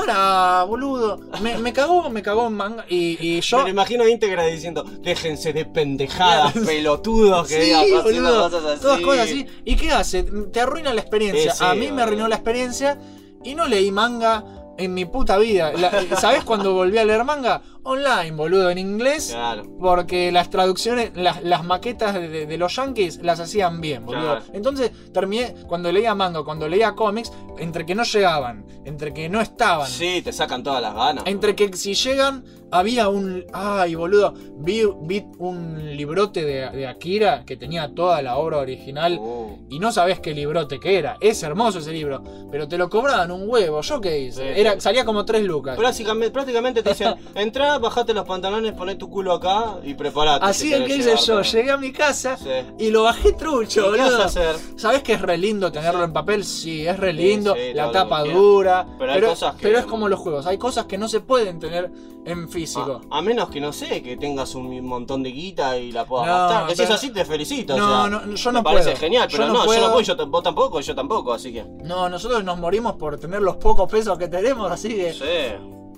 [0.05, 1.19] para, boludo.
[1.41, 2.85] Me, me cagó, me cagó en manga.
[2.89, 3.57] Y, y yo.
[3.57, 8.65] Me lo imagino íntegra diciendo, déjense de pendejadas, pelotudos, que Sí, digan haciendo boludo, cosas
[8.65, 8.81] así.
[8.81, 9.45] Todas cosas así.
[9.65, 10.23] ¿Y qué hace?
[10.23, 11.51] Te arruina la experiencia.
[11.51, 12.97] Sí, sí, a mí me arruinó la experiencia
[13.43, 14.43] y no leí manga
[14.77, 15.71] en mi puta vida.
[15.73, 17.61] La- ¿Sabés cuando volví a leer manga?
[17.89, 19.29] Online, boludo, en inglés.
[19.31, 19.63] Claro.
[19.79, 24.23] Porque las traducciones, las, las maquetas de, de- de los yankees las hacían bien, boludo.
[24.39, 24.45] Claro.
[24.53, 29.39] Entonces terminé, cuando leía manga, cuando leía cómics, entre que no llegaban, entre que no
[29.39, 31.23] estaban, Sí, te sacan todas las ganas.
[31.27, 33.45] entre que si llegan Había un.
[33.53, 34.33] Ay, boludo.
[34.57, 39.17] Vi, vi un librote de, de Akira que tenía toda la obra original.
[39.19, 41.17] Uh, Y no sabés qué librote que era.
[41.21, 42.23] Es hermoso ese libro.
[42.51, 43.81] Pero te lo cobraban un huevo.
[43.81, 44.59] ¿Yo qué hice?
[44.59, 45.77] Era, salía como tres lucas.
[45.77, 50.45] prácticamente, prácticamente te dicen, entrá, bajate los pantalones, poné tu culo acá y preparate.
[50.45, 51.41] Así es que hice yo.
[51.41, 51.41] llevártelo".
[51.43, 52.49] Llegué a mi casa Sí.
[52.79, 54.21] y lo bajé trucho, ¿Y ¿Qué vas boludo.
[54.23, 54.55] a hacer?
[54.77, 56.05] ¿Sabés que es re lindo tenerlo Sí.
[56.05, 56.43] en papel?
[56.43, 57.53] Sí, es re lindo.
[57.55, 58.85] sí, la tapa dura.
[58.99, 60.45] Pero hay cosas que- pero es como los juegos.
[60.47, 61.91] Hay cosas que no se pueden tener
[62.25, 63.01] en físico.
[63.09, 66.27] A, a menos que no sé, que tengas un montón de guita y la puedas
[66.27, 66.67] No, gastar.
[66.67, 67.77] Que si es pero- así, te felicito.
[67.77, 68.97] No, o sea, no, yo no me parece puedo.
[68.97, 71.63] genial, Yo pero no yo no puedo, yo, vos tampoco, yo tampoco, así que.
[71.83, 75.25] No, nosotros nos morimos por tener los pocos pesos que tenemos, así que Sí.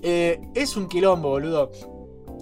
[0.01, 1.71] eh, es un quilombo, boludo.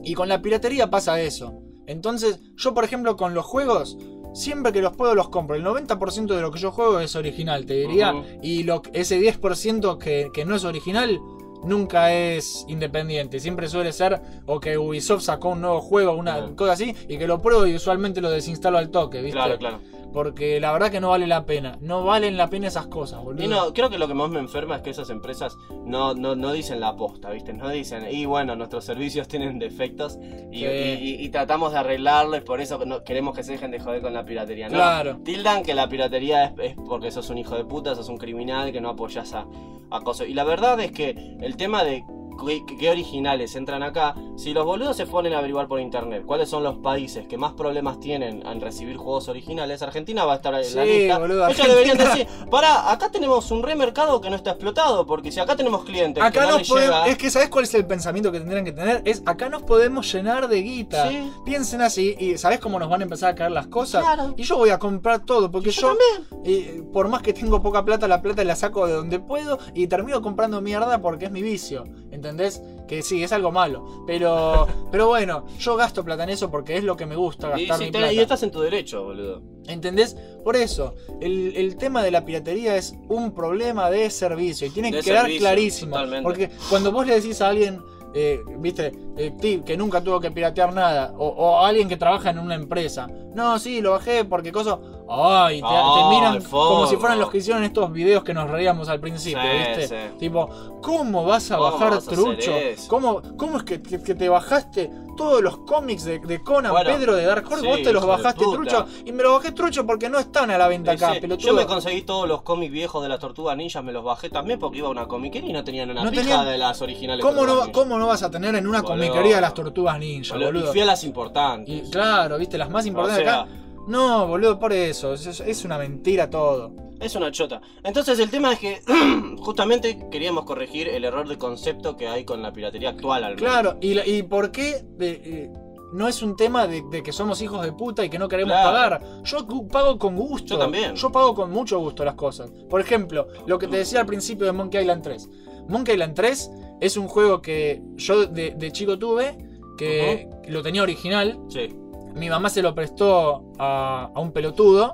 [0.03, 1.53] Y con la piratería pasa eso.
[1.86, 3.97] Entonces, yo por ejemplo con los juegos,
[4.34, 5.56] siempre que los puedo los compro.
[5.56, 8.13] El 90% de lo que yo juego es original, te diría.
[8.43, 11.19] Y lo, ese 10% que, que no es original,
[11.63, 13.39] nunca es independiente.
[13.39, 17.28] Siempre suele ser o que Ubisoft sacó un nuevo juego, una cosa así, y que
[17.28, 19.38] lo pruebo y usualmente lo desinstalo al toque, ¿viste?
[19.38, 19.80] Claro, claro.
[20.13, 21.78] Porque la verdad que no vale la pena.
[21.82, 23.43] No valen la pena esas cosas, boludo.
[23.43, 26.34] Y no, creo que lo que más me enferma es que esas empresas no, no,
[26.36, 27.54] no dicen la posta, ¿viste?
[27.54, 30.17] No dicen, y bueno, nuestros servicios tienen defectos
[30.52, 30.65] y, Sí.
[30.65, 34.02] y- y- y tratamos de arreglarles, por eso no- queremos que se dejen de joder
[34.02, 34.70] con la piratería.
[34.70, 35.17] No, Claro.
[35.24, 38.72] tildan que la piratería es, es porque sos un hijo de puta, sos un criminal,
[38.72, 39.46] que no apoyas a,
[39.91, 40.28] a cosas.
[40.28, 42.04] Y la verdad es que el tema de
[42.38, 46.50] qué, qué originales entran acá, si los boludos se ponen a averiguar por internet cuáles
[46.50, 50.54] son los países que más problemas tienen en recibir juegos originales, Argentina va a estar
[50.54, 51.17] en la lista.
[51.19, 55.39] boludo, Ellos deberían decir, pará, acá tenemos un remercado que no está explotado, porque si
[55.39, 57.08] acá tenemos clientes Acá que no nos podemos, llega...
[57.08, 59.02] es que ¿sabes cuál es el pensamiento que tendrían que tener?
[59.06, 61.10] Es acá nos podemos llenar de guita.
[61.10, 61.32] Sí.
[61.45, 64.04] Piensen así y ¿sabes cómo nos van a empezar a caer las cosas?
[64.04, 64.34] Claro.
[64.38, 66.43] Y yo voy a comprar todo porque Yo yo, también.
[66.45, 69.88] eh, por más que tengo poca plata, la plata la saco de donde puedo y
[69.88, 71.84] termino comprando mierda porque es mi vicio.
[72.17, 72.62] ¿Entendés?
[72.88, 74.03] Que sí, es algo malo.
[74.08, 77.62] Pero, pero bueno, yo gasto plata en eso porque es lo que me gusta Y,
[77.67, 78.13] gastar si mi te- plata.
[78.13, 79.41] y estás en tu derecho, boludo.
[79.67, 80.15] ¿Entendés?
[80.43, 84.91] Por eso, el, el tema de la piratería es un problema de servicio y tiene
[84.91, 85.91] que quedar servicio, clarísimo.
[85.95, 86.23] totalmente.
[86.23, 87.82] Porque cuando vos le decís a alguien,
[88.15, 92.30] eh, viste, eh, que nunca tuvo que piratear nada, o, o a alguien que trabaja
[92.32, 94.80] en una empresa, no, sí, lo bajé porque cosa.
[95.10, 99.00] Ay, te, miran como si fueran los que hicieron estos videos que nos reíamos al
[99.00, 99.88] principio, Sí, ¿viste?
[99.88, 100.17] sí.
[100.20, 100.50] Tipo,
[100.82, 102.52] ¿cómo vas a ¿Cómo bajar vas a hacer trucho?
[102.88, 106.91] ¿Cómo, ¿Cómo es que, que- que te bajaste todos los cómics de, de Conan, Bueno,
[106.91, 107.62] Pedro, de Dark Horse?
[107.62, 110.58] sí, vos te los bajaste trucho y me los bajé trucho porque no están a
[110.58, 111.48] la venta acá, pelotudo.
[111.48, 114.60] Yo me conseguí todos los cómics viejos de las tortugas ninjas, me los bajé también
[114.60, 117.26] porque iba a una comiquería y no tenían una No pija tenían- de las originales.
[117.26, 117.72] ¿Cómo no, Ninja.
[117.72, 118.96] ¿Cómo no vas a tener en una Boludo.
[119.00, 120.65] comiquería de las tortugas ninja, Boludo, boludo?
[120.65, 121.88] Y fui a las importantes.
[121.88, 123.50] Y claro, viste, las más importantes O sea, acá.
[123.88, 125.13] No, boludo, por eso.
[125.13, 126.71] Es, una mentira todo.
[127.00, 127.62] Es una chota.
[127.84, 128.82] Entonces el tema es que
[129.39, 133.50] justamente queríamos corregir el error de concepto que hay con la piratería actual al menos.
[133.50, 135.52] Claro, ¿y, la- y por qué de- eh,
[135.93, 138.52] no es un tema de, de que somos hijos de puta y que no queremos
[138.54, 138.71] Claro.
[139.00, 139.23] pagar?
[139.23, 140.56] Yo gu- pago con gusto.
[140.56, 140.95] Yo también.
[140.95, 142.52] Yo pago con mucho gusto las cosas.
[142.69, 145.30] Por ejemplo, lo que te decía al principio de Monkey Island 3.
[145.69, 149.38] Monkey Island 3 es un juego que yo de, de chico tuve,
[149.78, 151.39] que lo tenía original.
[151.50, 151.69] Sí.
[152.17, 154.93] Mi mamá se lo prestó a, a un pelotudo.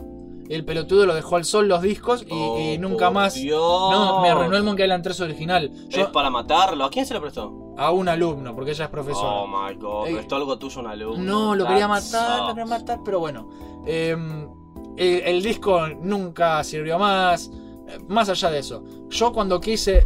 [0.49, 3.33] Y el pelotudo lo dejó al sol los discos y, Oh, y nunca por más.
[3.35, 3.61] Dios.
[3.91, 5.71] No, me arruinó el Monkey Island 3 original.
[5.89, 6.83] ¿Es Yo, para matarlo?
[6.83, 7.59] ¿A quién se lo prestó?
[7.75, 9.29] a un alumno, porque ella es profesora.
[9.29, 11.23] Oh my god, Eh, prestó algo tuyo a un alumno.
[11.23, 13.49] No, lo That quería matar, lo quería matar, pero bueno.
[13.87, 14.15] Eh,
[14.97, 17.49] el, el disco nunca sirvió más.
[17.87, 20.05] Eh, Más allá de eso, yo cuando quise.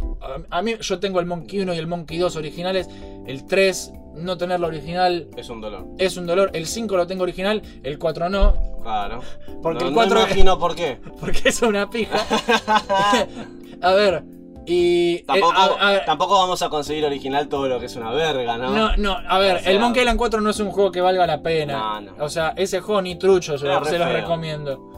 [0.50, 2.88] A mí, yo tengo el Monkey 1 y el Monkey 2 originales.
[3.26, 5.86] El 3, no tenerlo original Es un dolor.
[5.98, 6.50] es un dolor.
[6.52, 8.54] El 5 lo tengo original, el 4 no.
[8.82, 9.20] Claro.
[9.62, 10.98] Porque no, el no 4 imagino por qué.
[11.20, 12.18] porque es una pija.
[13.82, 14.22] a ver,
[14.66, 15.20] y.
[15.22, 18.58] Tampoco, eh, a- a- tampoco vamos a conseguir original todo lo que es una verga,
[18.58, 18.70] ¿no?
[18.70, 21.00] No, no, a ver, O sea- el Monkey Island 4 no es un juego que
[21.00, 21.78] valga la pena.
[21.78, 22.24] No, no.
[22.24, 24.92] O sea, ese juego ni trucho se, lo- los recomiendo.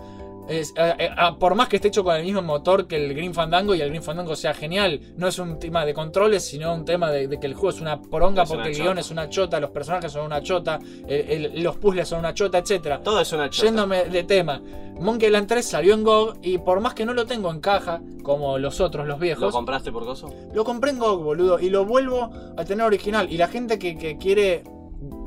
[0.50, 3.14] Es, eh, eh, ah, por más que esté hecho con el mismo motor que el
[3.14, 6.74] Green Fandango y el Green Fandango sea genial, no es un tema de controles, sino
[6.74, 8.98] un tema de, de que el juego es una poronga Es porque una el guion
[8.98, 12.58] es una chota, los personajes son una chota, el- el- los puzzles son una chota,
[12.58, 13.00] etcétera.
[13.00, 13.66] Todo es una chota.
[13.66, 14.60] Yéndome de tema,
[15.00, 18.00] Monkey Island 3 salió en GOG y por más que no lo tengo en caja,
[18.22, 20.28] como los otros, los ¿Lo viejos, compraste por coso?
[20.52, 23.30] lo compré en GOG, boludo, y lo vuelvo a tener original.
[23.32, 24.62] Y la gente que, que quiere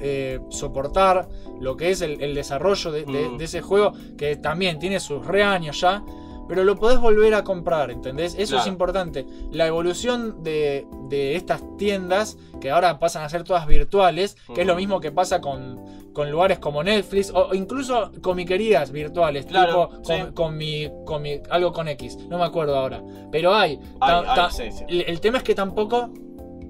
[0.01, 1.27] eh, soportar
[1.59, 3.37] lo que es el, el desarrollo de, de- Mm.
[3.37, 6.03] de ese juego, que también tiene sus re años ya,
[6.47, 8.35] pero lo podés volver a comprar, ¿entendés?
[8.37, 9.25] Eso es importante.
[9.51, 14.67] La evolución de, de estas tiendas, que ahora pasan a ser todas virtuales, que es
[14.67, 14.79] lo Ujú.
[14.81, 15.79] mismo que pasa con,
[16.11, 20.19] con lugares como Netflix, o incluso comiquerías virtuales, Claro, tipo sí.
[20.21, 23.01] con, con mi, con mi- algo con X, no me acuerdo ahora.
[23.31, 23.79] Pero hay.
[24.51, 24.83] Sí, sí.
[24.89, 26.09] el, el tema es que tampoco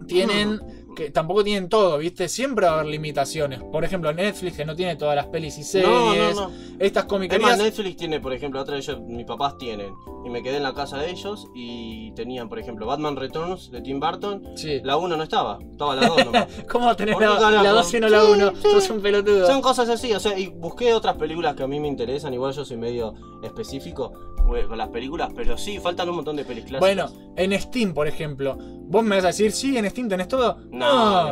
[0.08, 0.60] tienen
[0.96, 2.28] que tampoco tienen todo, ¿viste?
[2.30, 3.62] Siempre va a haber limitaciones.
[3.64, 5.88] Por ejemplo, Netflix, que no tiene todas las pelis y series.
[5.90, 6.52] No, no, no.
[6.80, 7.58] Estas comiquerías.
[7.58, 9.94] Netflix tiene, por ejemplo, otra de ellos, mis papás tienen.
[10.26, 13.82] Y me quedé en la casa de ellos y tenían, por ejemplo, Batman Returns de
[13.82, 14.42] Tim Burton.
[14.56, 14.80] Sí.
[14.84, 16.48] La 1 no estaba, estaba la 2 nomás.
[16.72, 17.64] ¿Cómo tenés ¿Por qué la, carajo?
[17.64, 18.52] la 2 y no la Sí, 1?
[18.56, 18.62] sí.
[18.72, 19.48] Sos un pelotudo.
[19.48, 22.54] Son cosas así, o sea, y busqué otras películas que a mí me interesan, igual
[22.54, 24.14] yo soy medio específico
[24.48, 26.80] pues, con las películas, pero sí, faltan un montón de pelis clásicas.
[26.80, 30.58] Bueno, en Steam, por ejemplo, vos me vas a decir, sí, en Steam tenés todo.
[30.72, 30.83] no,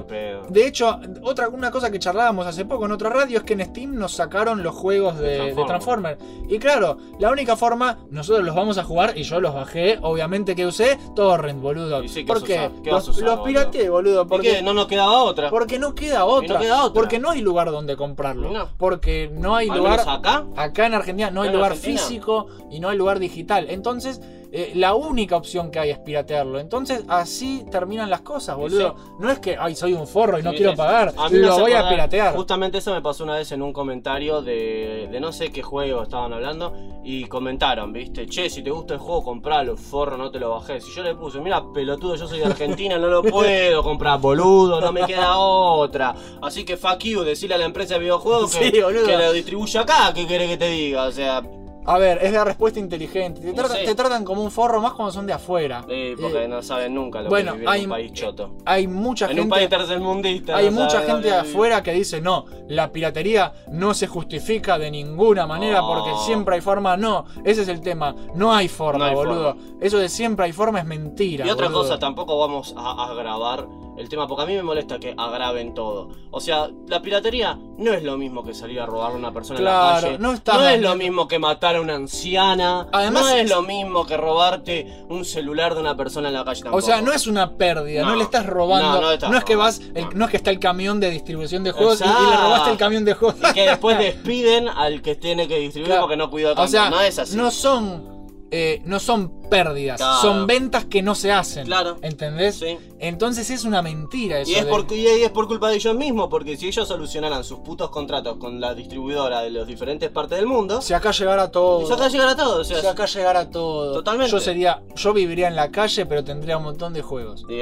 [0.07, 0.43] pedo.
[0.49, 3.65] De hecho, otra una cosa que charlábamos hace poco en otra radio es que en
[3.65, 6.17] Steam nos sacaron los juegos de, De de Transformers.
[6.49, 10.55] Y claro, la única forma, nosotros los vamos a jugar y yo los bajé, obviamente
[10.55, 12.03] que usé Torrent, boludo.
[12.03, 12.69] Y sí, ¿qué ¿Por qué?
[12.85, 13.43] Los, usar, los boludo?
[13.45, 14.23] pirateé, boludo.
[14.23, 14.61] ¿Y Porque, qué?
[14.61, 15.49] No nos quedaba otra.
[15.49, 16.59] porque no queda otra.
[16.59, 16.93] queda otra.
[16.93, 18.51] Porque no hay lugar donde comprarlo.
[18.51, 18.69] No.
[18.77, 20.01] Porque no hay lugar.
[20.07, 20.45] acá.
[20.55, 21.99] Acá en Argentina no hay ¿En lugar Argentina?
[21.99, 23.67] físico y no hay lugar digital.
[23.69, 26.59] Entonces, eh, la única opción que hay es piratearlo.
[26.59, 28.95] Entonces, así terminan las cosas, boludo.
[29.19, 31.13] No es que, ay, soy un forro y no Sí, quiero es- pagar.
[31.17, 32.35] a mí Lo voy a piratear.
[32.35, 36.03] Justamente eso me pasó una vez en un comentario de, de no sé qué juego
[36.03, 40.39] estaban hablando y comentaron, viste, che, si te gusta el juego, compralo, forro, no te
[40.39, 40.87] lo bajes.
[40.87, 44.81] Y yo le puse, mira, pelotudo, yo soy de Argentina, no lo puedo comprar, boludo,
[44.81, 46.13] no me queda otra.
[46.41, 48.81] Así que fuck you, decirle a la empresa de videojuegos que, Sí, que
[49.17, 51.05] lo distribuye acá, ¿qué querés que te diga?
[51.05, 51.41] O sea,
[51.86, 53.41] A ver, es la respuesta inteligente.
[53.41, 53.86] Te, No tratan- sé.
[53.86, 55.84] te tratan como un forro más cuando son de afuera.
[55.89, 58.52] eh, porque Eh, no saben nunca lo bueno, que vivir en hay- un país choto.
[58.65, 59.41] hay mucha En gente.
[59.44, 60.58] un país tercermundista.
[60.58, 64.91] Hay no mucha gente de afuera que dice no, la piratería no se justifica de
[64.91, 65.88] ninguna manera No.
[65.88, 66.98] porque siempre hay forma.
[66.98, 68.15] No, ese es el tema.
[68.36, 69.56] No hay forma, No hay boludo.
[69.82, 71.46] Eso de siempre hay forma es mentira.
[71.46, 71.82] Y otra boludo.
[71.84, 73.65] cosa, tampoco vamos a agravar
[74.01, 76.09] el tema, porque a mí me molesta que agraven todo.
[76.31, 79.59] O sea, la piratería no es lo mismo que salir a robar a una persona
[79.59, 80.17] en Claro, la calle.
[80.19, 82.87] no estás es dañando- lo mismo que matar a una anciana.
[82.91, 86.43] Además no es es- lo mismo que robarte un celular de una persona en la
[86.43, 86.83] calle tampoco.
[86.83, 88.15] O sea, no es una pérdida, no, No.
[88.17, 89.01] le estás robando.
[89.01, 91.63] No, No, no es que vas, el- no es que está el camión de distribución
[91.63, 93.37] de juegos y- y, le robaste el camión de juegos.
[93.49, 96.01] Y que después despiden al que tiene que distribuir Claro.
[96.03, 97.35] porque no cuidó el O sea, no es así.
[97.37, 98.09] no son
[98.53, 100.21] eh, no son pérdidas, Claro.
[100.21, 101.65] son ventas que no se hacen.
[101.67, 101.97] Claro.
[102.01, 102.55] ¿Entendés?
[102.55, 102.77] Sí.
[102.99, 104.49] Entonces es una mentira eso.
[104.51, 107.43] Y es, de- por, y es por culpa de ellos mismos, porque si ellos solucionaran
[107.43, 111.51] sus putos contratos con la distribuidora de las diferentes partes del mundo, Si acá llegara
[111.51, 111.83] todo.
[111.83, 112.61] eso acá llegará todo.
[112.61, 113.93] O sea, Si acá llegara todo.
[113.93, 114.31] Totalmente.
[114.31, 114.81] Yo sería.
[114.95, 117.45] Yo viviría en la calle, pero tendría un montón de juegos.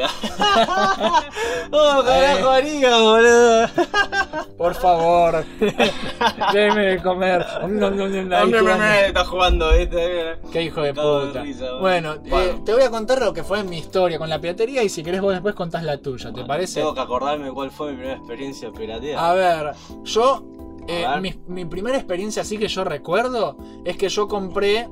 [1.72, 3.68] Oh, carajo, haría, boludo.
[4.58, 5.46] Por favor.
[6.54, 7.46] Déjeme de comer.
[7.68, 10.36] No, no, no, no, ahí Hombre, me está jugando, ¿viste?
[10.52, 11.42] Qué hijo de puta.
[11.42, 14.84] risa, bueno, eh, te voy a contar lo que fue mi historia con la piratería
[14.84, 16.80] y si querés vos después contás la tuya, ¿te parece?
[16.82, 19.30] Tengo que acordarme cuál fue mi primera experiencia piratea.
[19.30, 19.72] A ver,
[20.04, 20.44] yo.
[20.88, 21.22] eh, A ver.
[21.22, 24.90] mi, mi primera experiencia así que yo recuerdo es que yo compré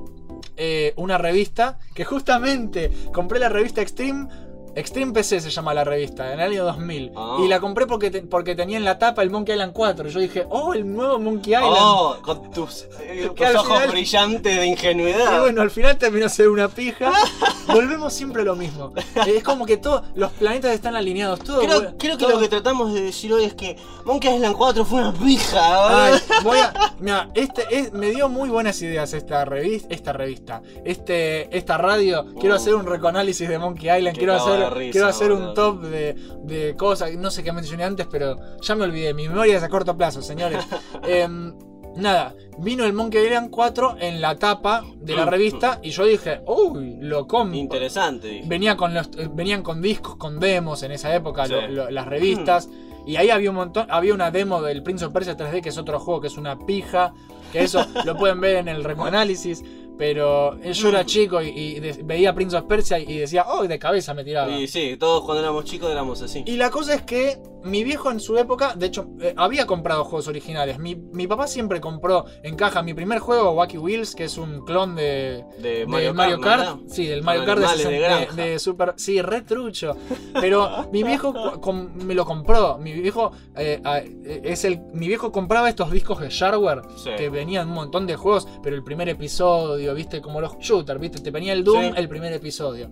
[0.56, 4.28] eh, una revista que justamente compré la revista Extreme.
[4.74, 7.12] Extreme PC se llama la revista, en el año 2000.
[7.16, 7.36] Ah.
[7.40, 10.08] Y la compré porque, te- porque tenía en la tapa el Monkey Island 4.
[10.08, 11.76] Y yo dije, oh, el nuevo Monkey Island.
[11.78, 15.36] Oh, con tus, eh, tus ojos final- brillantes de ingenuidad.
[15.36, 17.12] Y bueno, al final terminó ser una pija.
[17.66, 18.92] Volvemos siempre a lo mismo.
[18.96, 21.40] Eh, Es como que todos los planetas están alineados.
[21.40, 24.34] Todo, Creo, bueno, creo que todo- lo que tratamos de decir hoy es que Monkey
[24.36, 26.06] Island 4 fue una pija.
[26.06, 26.94] Ay, voy a.
[27.00, 29.88] Mira, este es- me dio muy buenas ideas esta revista.
[29.94, 30.62] Esta revista.
[30.84, 32.24] Este, esta radio.
[32.40, 32.58] Quiero Uh.
[32.58, 34.14] hacer un recoanálisis de Monkey Island.
[34.14, 37.12] Qué Quiero hacer, de risa, quiero hacer un top de, de cosas.
[37.16, 39.14] No sé qué mencioné antes, pero ya me olvidé.
[39.14, 40.64] Mi memoria es a corto plazo, señores.
[41.06, 41.54] Em,
[41.96, 45.80] nada, vino el Monkey Island 4 en la tapa de la revista.
[45.82, 47.56] Y yo dije, uy, lo compro.
[47.58, 48.44] Interesante, dije.
[48.48, 51.52] Venía con los, eh, venían con discos, con demos en esa época, Sí.
[51.52, 52.68] lo- lo- las revistas.
[53.06, 55.78] Y ahí había un montón, había una demo del Prince of Persia 3D, que es
[55.78, 57.14] otro juego que es una pija.
[57.52, 59.64] Que eso lo pueden ver en el recoanálisis.
[59.98, 63.78] Pero yo era chico y, y de- veía Prince of Persia y decía, oh, de
[63.80, 64.50] cabeza me tiraba.
[64.56, 66.44] Y sí, todos cuando éramos chicos éramos así.
[66.46, 70.04] Y la cosa es que mi viejo en su época, de hecho, eh, había comprado
[70.04, 70.78] juegos originales.
[70.78, 74.64] Mi, mi papá siempre compró en caja mi primer juego, Wacky Wheels, que es un
[74.64, 76.80] clon de, De de Mario, Kart, Kart.
[76.82, 76.88] ¿no?
[76.88, 78.34] Sí, del Mario Kart de, de 60 granja.
[78.36, 78.94] de Super.
[78.96, 79.96] Sí, re trucho.
[80.40, 82.78] Pero mi viejo com- me lo compró.
[82.78, 84.80] Mi viejo eh, eh, es el.
[84.92, 87.10] Mi viejo compraba estos discos de Shareware Sí.
[87.16, 91.20] que venían un montón de juegos, pero el primer episodio, viste, como los shooters, viste,
[91.20, 91.90] te venía el Doom, Sí.
[91.96, 92.90] el primer episodio.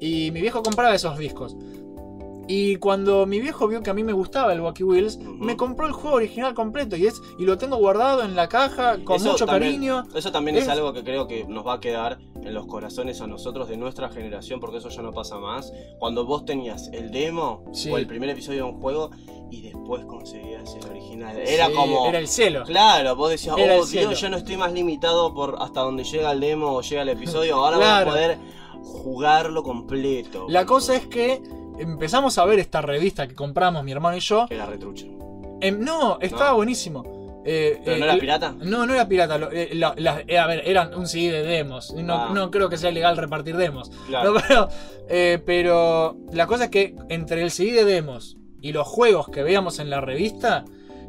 [0.00, 1.56] Y mi viejo compraba esos discos.
[2.50, 5.86] Y cuando mi viejo vio que a mí me gustaba el Wacky Wheels, me compró
[5.86, 9.32] el juego original completo y es y lo tengo guardado en la caja con Eso
[9.32, 10.04] mucho también- cariño.
[10.14, 10.62] Eso también es...
[10.62, 13.76] Es- algo que creo que nos va a quedar en los corazones a nosotros de
[13.76, 15.72] nuestra generación, porque eso ya no pasa más.
[15.98, 17.90] Cuando vos tenías el demo Sí.
[17.90, 19.10] o el primer episodio de un juego
[19.50, 21.36] y después conseguías el original.
[21.38, 22.06] Era Sí, como.
[22.06, 22.62] Era el cielo.
[22.64, 23.84] Claro, vos decías, Era oh.
[23.84, 27.08] Dios, ya no estoy más limitado por hasta donde llega el demo o llega el
[27.10, 28.10] episodio, ahora Claro.
[28.10, 28.38] voy a poder
[28.82, 30.46] jugarlo completo.
[30.48, 31.42] La cosa es que
[31.78, 34.46] empezamos a ver esta revista que compramos mi hermano y yo.
[34.50, 35.06] Era retrucha.
[35.60, 36.56] Em, no, estaba No.
[36.56, 37.18] buenísimo.
[37.44, 38.54] Eh, ¿Pero eh, no era el- pirata?
[38.58, 39.38] No, no era pirata.
[39.38, 41.92] lo- eh, la- la- eh, a ver, eran un CD de demos.
[41.94, 42.30] No, Ah.
[42.34, 43.90] no creo que sea legal repartir demos.
[44.06, 44.32] Claro.
[44.34, 44.68] No, pero,
[45.08, 49.42] eh, pero la cosa es que entre el CD de demos y los juegos que
[49.42, 50.64] veíamos en la revista,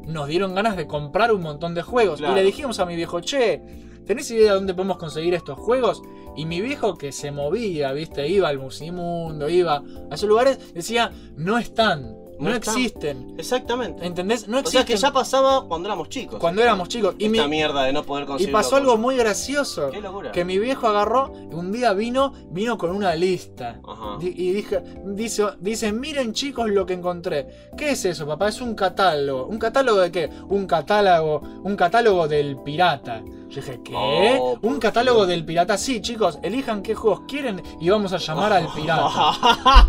[0.07, 2.19] nos dieron ganas de comprar un montón de juegos.
[2.19, 2.33] Claro.
[2.33, 3.61] Y le dijimos a mi viejo, che,
[4.09, 6.01] ¿tenés idea de dónde podemos conseguir estos juegos?
[6.35, 11.11] Y mi viejo que se movía, viste, iba al Musimundo, iba a esos lugares, decía,
[11.35, 12.75] no están, no, No están.
[12.77, 13.35] existen.
[13.37, 14.05] Exactamente.
[14.07, 14.47] ¿Entendés?
[14.47, 14.85] No O sea existen.
[14.85, 16.39] que ya pasaba cuando éramos chicos.
[16.39, 17.13] cuando éramos chicos.
[17.19, 18.53] Y, Esta mi- mierda de no poder y conseguir.
[18.53, 19.89] pasó algo muy gracioso.
[19.91, 20.31] Qué locura.
[20.31, 23.79] Que mi viejo agarró, un día vino, vino con una lista.
[23.85, 24.17] Ajá.
[24.21, 27.47] Y dije, dice, dice, miren chicos lo que encontré.
[27.77, 28.47] ¿Qué es eso, papá?
[28.47, 29.45] Es un catálogo.
[29.47, 30.29] ¿Un catálogo de qué?
[30.47, 33.21] Un catálogo, un catálogo del pirata.
[33.49, 34.39] Yo dije, ¿qué?
[34.61, 35.75] Un catálogo del pirata.
[35.77, 39.09] Sí, chicos, elijan qué juegos quieren y vamos a llamar al pirata.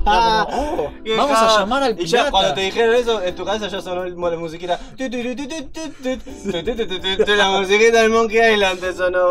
[0.04, 2.02] como, oh, vamos a llamar al pirata.
[2.02, 4.80] Y ya, cuando te dijeron eso, en tu casa ya sonó la musiquita.
[7.36, 9.28] la musiquita del Monkey Island te sonó.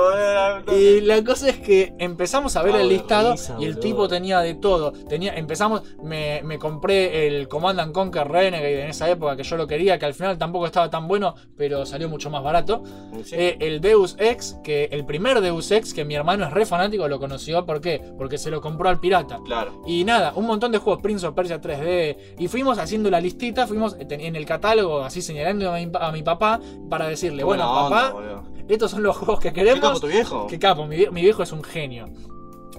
[0.75, 4.53] Y la cosa es que empezamos a ver el listado y el tipo tenía de
[4.53, 4.91] todo.
[4.91, 9.57] Tenía, empezamos, me, me compré el Command and Conquer Renegade en esa época que yo
[9.57, 12.83] lo quería, que al final tampoco estaba tan bueno, pero salió mucho más barato.
[13.31, 17.19] El Deus Ex, que el primer Deus Ex, que mi hermano es re fanático, lo
[17.19, 17.65] conoció.
[17.65, 18.01] ¿Por qué?
[18.17, 19.39] Porque se lo compró al pirata.
[19.45, 19.81] Claro.
[19.87, 22.17] Y nada, un montón de juegos, Prince of Persia 3D.
[22.39, 26.23] Y fuimos haciendo la listita, fuimos en el catálogo, así señalando a mi, a mi
[26.23, 28.43] papá, para decirle, bueno, onda, papá, boludo.
[28.67, 30.01] estos son los juegos que ¿Qué capo queremos.
[30.01, 30.47] tu viejo?
[30.47, 32.05] Qué capo, mi, vie- mi viejo es un genio.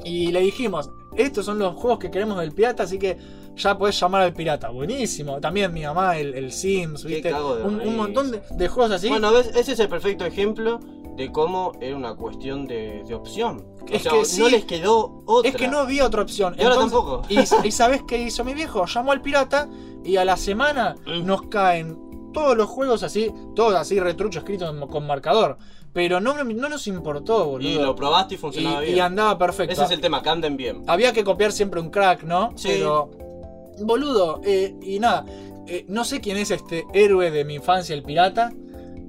[0.05, 3.19] Y le dijimos, estos son los juegos que queremos del pirata, así que
[3.57, 4.71] ya podés llamar al pirata.
[4.71, 5.41] Buenísimo.
[5.41, 9.09] También mi mamá, el, el Sims, Un, montón de, de juegos así.
[9.11, 9.51] Bueno, ¿ves?
[9.55, 10.81] ese es el perfecto ejemplo
[11.17, 13.65] de cómo era una cuestión de, de opción.
[13.83, 14.51] O Es sea, que no sí.
[14.51, 15.51] les quedó otra.
[15.51, 16.55] es que no había otra opción.
[16.59, 17.23] Y ahora tampoco.
[17.29, 18.85] Y, y ¿sabés qué hizo mi viejo?
[18.87, 19.69] Llamó al pirata
[20.05, 21.27] y a la semana Mm.
[21.27, 21.99] nos caen
[22.33, 25.59] todos los juegos así, todos así retrucho escritos con marcador.
[25.93, 27.69] Pero no, no nos importó, boludo.
[27.69, 29.05] Y lo probaste y Y- funcionaba y bien.
[29.07, 29.73] andaba perfecto.
[29.73, 30.85] Ese es el tema, que anden bien.
[30.87, 32.53] Había que copiar siempre un crack, ¿no?
[32.57, 32.69] Sí.
[32.69, 33.11] Pero.
[33.83, 35.25] Boludo, eh, y nada.
[35.67, 38.53] eh, no sé quién es este héroe de mi infancia, el pirata.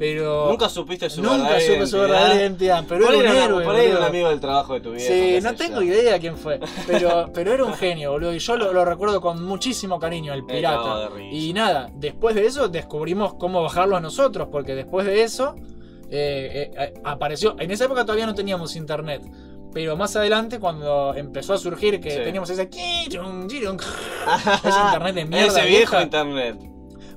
[0.02, 0.48] Pero.
[0.50, 2.84] Nunca supiste su nunca supe su verdadera identidad.
[2.90, 3.64] Pero era un era, héroe.
[3.64, 5.14] por ahí era un amigo del trabajo de tu viejo.
[5.14, 5.94] Sí, no tengo yo.
[5.94, 6.60] idea quién fue.
[6.88, 8.34] Pero, pero era un genio, boludo.
[8.34, 11.08] Y yo lo, lo recuerdo con muchísimo cariño, el pirata.
[11.32, 14.48] Y nada, después de eso descubrimos cómo bajarlo a nosotros.
[14.52, 15.54] Porque después de eso
[16.10, 17.56] eh, eh, apareció.
[17.60, 19.22] En esa época todavía no teníamos internet.
[19.72, 22.18] Pero más adelante, cuando empezó a surgir que Sí.
[22.24, 22.64] teníamos ese.
[22.72, 23.20] ese
[24.86, 25.60] internet de mierda.
[25.60, 26.02] Ese viejo vieja.
[26.02, 26.71] internet.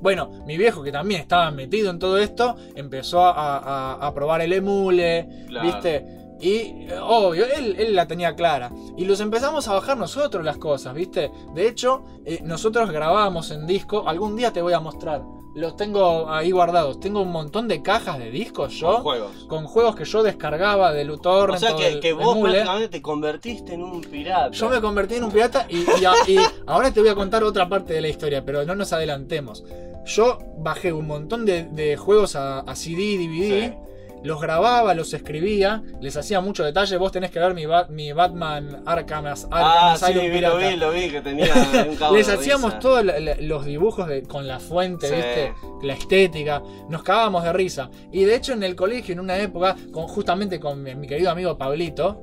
[0.05, 4.43] Bueno, mi viejo que también estaba metido en todo esto, empezó a, a- a probar
[4.43, 5.67] el emule, Claro.
[5.67, 6.05] ¿viste?
[6.43, 8.71] Y obvio, él, él la tenía clara.
[8.99, 11.31] Y los empezamos a bajar nosotros las cosas, ¿viste?
[11.55, 15.23] De hecho, eh, nosotros grabábamos en disco, algún día te voy a mostrar.
[15.55, 16.99] Los tengo ahí guardados.
[16.99, 18.95] Tengo un montón de cajas de discos yo.
[18.95, 19.31] Con juegos.
[19.49, 22.88] Con juegos que yo descargaba del O torrent sea o que, del que vos prácticamente
[22.88, 24.51] te convertiste en un pirata.
[24.51, 26.37] Yo me convertí en un pirata y, y a- y
[26.67, 29.64] ahora te voy a contar otra parte de la historia, pero no nos adelantemos.
[30.07, 33.75] Yo bajé un montón de, de juegos a, a CD, DVD, Sí.
[34.24, 36.96] Los grababa, los escribía, les hacía mucho detalle.
[36.96, 40.76] Vos tenés que ver mi, mi Batman Arkham, Ah, Arkham sí, Asylum vi, lo vi,
[40.76, 43.04] lo vi, que tenía un Les hacíamos todos
[43.40, 45.14] los dibujos de- con la fuente, Sí.
[45.14, 45.52] ¿viste?
[45.82, 46.62] La estética.
[46.88, 47.90] Nos cagábamos de risa.
[48.10, 51.30] Y de hecho, en el colegio, en una época, con, justamente con mi, mi querido
[51.30, 52.22] amigo Pablito,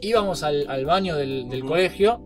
[0.00, 2.20] íbamos al, al baño del, colegio.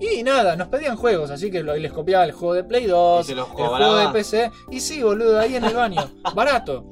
[0.00, 3.28] Y nada, nos pedían juegos, así que les copiaba el juego de Play 2, Y
[3.28, 4.50] se los el juego de PC.
[4.70, 6.02] Y sí, boludo, ahí en el baño.
[6.34, 6.88] Barato.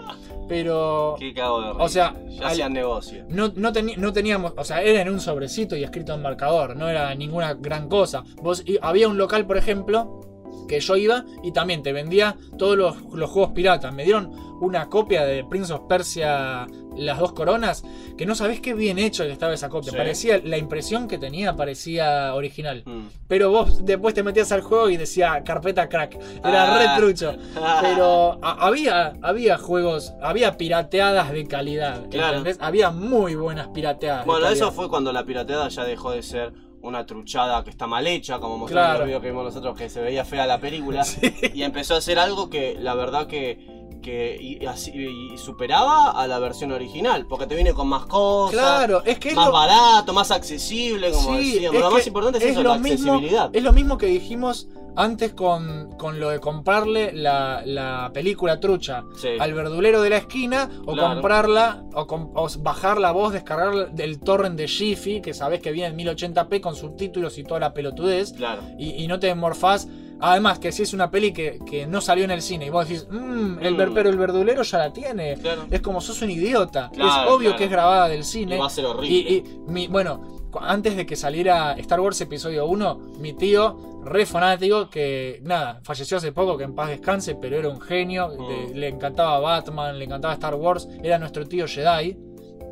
[0.51, 1.83] Pero Qué cago de risa.
[1.85, 3.25] O sea, ya al- hacían negocio.
[3.29, 6.89] no, no, no teníamos, o sea, era en un sobrecito y escrito en marcador, no
[6.89, 8.25] era ninguna gran cosa.
[8.43, 10.21] Vos, y había un local, por ejemplo,
[10.69, 13.93] que yo iba y también te vendía todos los, los juegos piratas.
[13.95, 17.83] Me dieron una copia de Prince of Persia, las dos coronas,
[18.19, 19.91] que no sabés qué bien hecho que estaba esa copia.
[19.91, 19.97] Sí.
[19.97, 22.83] Parecía, la impresión que tenía parecía original.
[22.85, 23.07] Mm.
[23.27, 26.15] Pero vos después te metías al juego y decía carpeta crack.
[26.45, 26.79] Era Ah.
[26.97, 27.33] re trucho.
[27.81, 32.07] Pero a- había, había juegos, había pirateadas de calidad.
[32.11, 32.43] Claro.
[32.61, 34.27] Había muy buenas pirateadas.
[34.27, 38.07] Bueno, eso fue cuando la pirateada ya dejó de ser una truchada que está mal
[38.07, 38.95] hecha, como mostramos Claro.
[38.95, 41.05] en los videos que vimos nosotros, que se veía fea la película,
[41.55, 43.67] y empezó a ser algo que la verdad que,
[44.03, 49.19] que y, superaba a la versión original, porque te viene con más cosas, Claro, es
[49.19, 51.81] que es más lo, barato, más accesible, como sí, decíamos.
[51.81, 53.51] Lo más importante es, eso, lo la mismo, accesibilidad.
[53.53, 59.05] es lo mismo que dijimos Antes con, con lo de comprarle la, la película trucha
[59.17, 59.29] Sí.
[59.39, 61.15] al verdulero de la esquina o Claro.
[61.15, 65.73] comprarla o, com- o bajar la voz, descargar del torrent de Jiffy, que sabés que
[65.73, 68.63] viene en 1080p con subtítulos y toda la pelotudez, Claro.
[68.79, 69.89] y, y no te morfás.
[70.23, 72.87] Además, que si es una peli que, que no salió en el cine y vos
[72.87, 73.95] decís, mmm, el ver- Mm.
[73.95, 75.35] pero el verdulero ya la tiene.
[75.37, 75.65] Claro.
[75.71, 76.91] Es como sos un idiota.
[76.93, 77.57] Claro, es obvio claro.
[77.57, 78.59] que es grabada del Y cine.
[78.59, 79.09] va a ser horrible.
[79.17, 84.25] Y, y mi, bueno, antes de que saliera Star Wars Episodio 1, mi tío, re
[84.27, 88.75] fanático, que nada, falleció hace poco, que en paz descanse, pero era un genio, Mm.
[88.75, 92.17] le encantaba Batman, le encantaba Star Wars, era nuestro tío Jedi.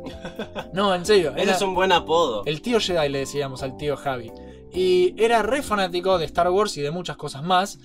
[0.73, 2.43] No, en serio, Ese era es un buen apodo.
[2.45, 4.31] el tío Jedi le decíamos al tío Javi.
[4.71, 7.79] Y era re fanático de Star Wars y de muchas cosas más.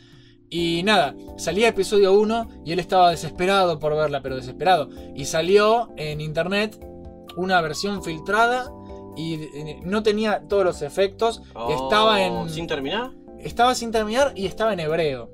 [0.51, 4.89] Y nada, salía episodio 1 y él estaba desesperado por verla, pero desesperado.
[5.15, 6.79] Y salió en internet
[7.37, 8.71] una versión filtrada
[9.17, 11.43] y eh, no tenía todos los efectos.
[11.71, 12.51] estaba Oh, en.
[12.51, 13.13] ¿Sin terminar?
[13.39, 15.31] Estaba sin terminar y estaba en hebreo.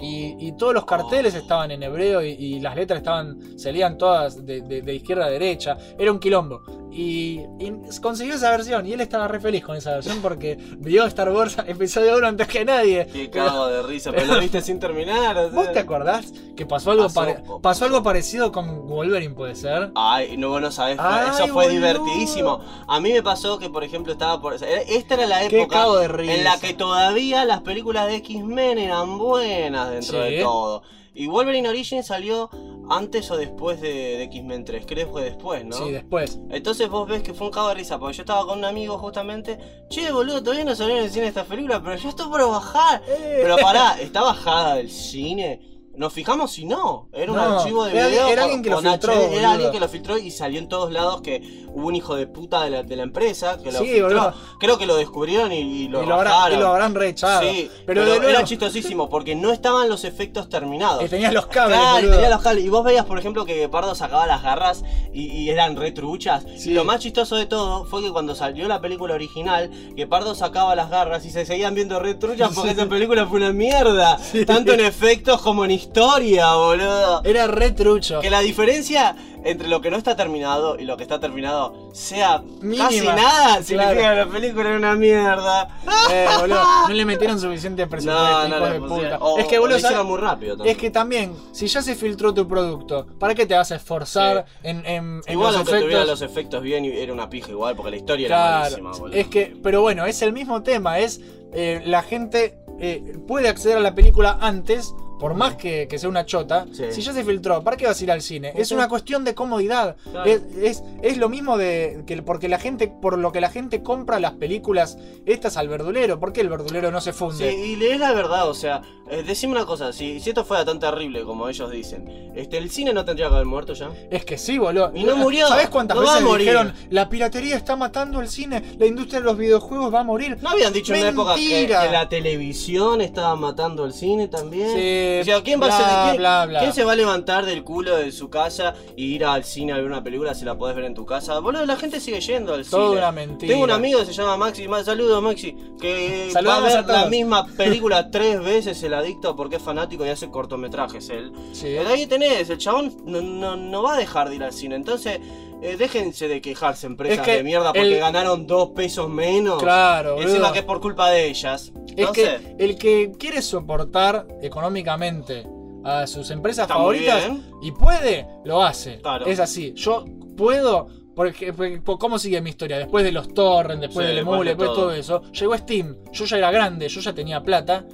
[0.00, 3.58] Y, y todos los carteles estaban en hebreo y, y las letras estaban.
[3.58, 5.76] se leían todas de, de- de izquierda a derecha.
[5.98, 6.62] Era un quilombo.
[6.90, 8.86] Y, y consiguió esa versión.
[8.86, 12.48] Y él estaba re feliz con esa versión porque vio Star Wars episodio 1 antes
[12.48, 13.06] que nadie.
[13.12, 15.36] Qué cago de risa, pero lo viste sin terminar.
[15.36, 15.58] o sea.
[15.58, 19.90] ¿Vos te acordás que pasó algo, Pasó- pare- pasó algo parecido con Wolverine, puede ser?
[19.94, 21.70] Ay, no, vos no sabés, Ay, eso fue boludo.
[21.70, 22.60] divertidísimo.
[22.88, 24.54] A mí me pasó que, por ejemplo, estaba por.
[24.54, 26.34] Esta era la época de risa.
[26.34, 30.34] en la que todavía las películas de X-Men eran buenas dentro Sí.
[30.34, 30.82] de todo.
[31.14, 32.48] Y Wolverine Origins salió
[32.90, 35.76] antes o después de, de X-Men 3, creo que fue después, ¿no?
[35.76, 36.38] Sí, después.
[36.50, 38.96] Entonces vos ves que fue un cago de risa, porque yo estaba con un amigo
[38.98, 39.58] justamente,
[39.90, 43.02] che boludo, todavía no salió en el cine esta película, pero ya estoy por bajar.
[43.06, 45.60] Pero pará, ¿está bajada del cine?
[45.98, 48.28] Nos fijamos si no, era un No, archivo de era- video.
[48.28, 49.12] era alguien que lo filtró.
[49.12, 52.28] Era alguien que lo filtró y salió en todos lados que hubo un hijo de
[52.28, 54.06] puta de la, de la empresa que lo Sí, filtró.
[54.06, 54.34] boludo.
[54.60, 56.56] Creo que lo descubrieron y, y lo y, lo habrá- rajaron.
[56.58, 57.42] y lo habrán rechazado.
[57.50, 61.00] Sí, pero, era chistosísimo porque no estaban los efectos terminados.
[61.00, 62.14] que tenías los cables, Claro, y boludo.
[62.14, 62.64] tenía los cables.
[62.64, 66.44] Y vos veías, por ejemplo, que Pardo sacaba las garras y, y eran retruchas.
[66.56, 66.70] Sí.
[66.70, 70.36] Y lo más chistoso de todo fue que cuando salió la película original, que Pardo
[70.36, 74.16] sacaba las garras y se seguían viendo retruchas porque esa película fue una mierda.
[74.46, 77.22] Tanto en efectos como en historia, boludo.
[77.24, 78.20] Era re trucho.
[78.20, 82.42] Que la diferencia entre lo que no está terminado y lo que está terminado sea
[82.60, 82.86] Mínima.
[82.86, 84.24] casi nada, significa Claro.
[84.24, 85.68] que la película era una mierda.
[86.10, 89.18] Eh, boludo, no le metieron suficiente presupuesto, No, no de puta.
[89.20, 90.74] O- es que, boludo, muy rápido también.
[90.76, 94.44] Es que también, si ya se filtró tu producto, ¿para qué te vas a esforzar
[94.62, 94.68] Sí.
[94.68, 96.08] en, en, en Igual los aunque tuviera efectos?
[96.20, 99.16] los efectos bien, era una pija igual, porque la historia era malísima, boludo.
[99.16, 101.20] es que, pero bueno, es el mismo tema, es
[101.52, 106.08] eh, la gente eh, puede acceder a la película antes, por más que, que sea
[106.08, 106.84] una chota, Sí.
[106.90, 108.52] si ya se filtró, ¿para qué vas a ir al cine?
[108.56, 109.96] Es una cuestión de comodidad.
[110.10, 110.30] Claro.
[110.30, 113.82] Es, es, es lo mismo de que porque la gente, por lo que la gente
[113.82, 114.96] compra las películas
[115.26, 117.52] estas al verdulero, ¿por qué el verdulero no se Sí, funde?
[117.54, 120.78] y lees la verdad, o sea, eh, decime una cosa, si, si esto fuera tan
[120.78, 123.90] terrible como ellos dicen, este, ¿el cine no tendría que haber muerto ya?
[124.10, 124.92] Es que sí, boludo.
[124.94, 125.48] Y no murió.
[125.48, 129.36] ¿Sabes cuántas No veces dijeron la piratería está matando el cine, la industria de los
[129.36, 130.38] videojuegos va a morir?
[130.42, 134.68] ¿No habían dicho en una época que, que la televisión estaba matando el cine también?
[134.74, 136.60] Sí, o sea, ¿quién va a bla, ser- quién- bla, bla.
[136.60, 139.76] quién se va a levantar del culo de su casa y ir al cine a
[139.76, 141.38] ver una película si la podés ver en tu casa?
[141.40, 142.88] Boludo, la gente sigue yendo al cine.
[142.90, 143.50] una mentira.
[143.52, 146.86] Tengo un amigo que se llama Maxi, Ma- saludos Maxi, que va a ver a
[146.86, 147.00] todos.
[147.02, 151.32] la misma película tres veces el adicto porque es fanático y hace cortometrajes él.
[151.52, 151.68] Sí.
[151.68, 154.76] Eh, ahí tenés, el chabón no, no, no va a dejar de ir al cine.
[154.76, 155.20] Entonces,
[155.62, 159.62] eh, déjense de quejarse empresas Es que de mierda porque el- ganaron dos pesos menos.
[159.62, 161.72] Claro, encima que es por culpa de ellas.
[161.96, 165.46] Es que el que quiere soportar económicamente
[165.84, 167.28] a sus empresas Está favoritas
[167.62, 169.00] y puede, lo hace.
[169.00, 169.26] Claro.
[169.26, 169.72] Es así.
[169.74, 170.04] Yo
[170.36, 170.86] puedo.
[171.14, 172.78] Porque, porque- ¿Cómo sigue mi historia?
[172.78, 174.84] Después de los torrents, después Sí, del después emule, de después de todo.
[174.86, 175.96] todo eso, llegó Steam.
[176.12, 177.84] Yo ya era grande, yo ya tenía plata.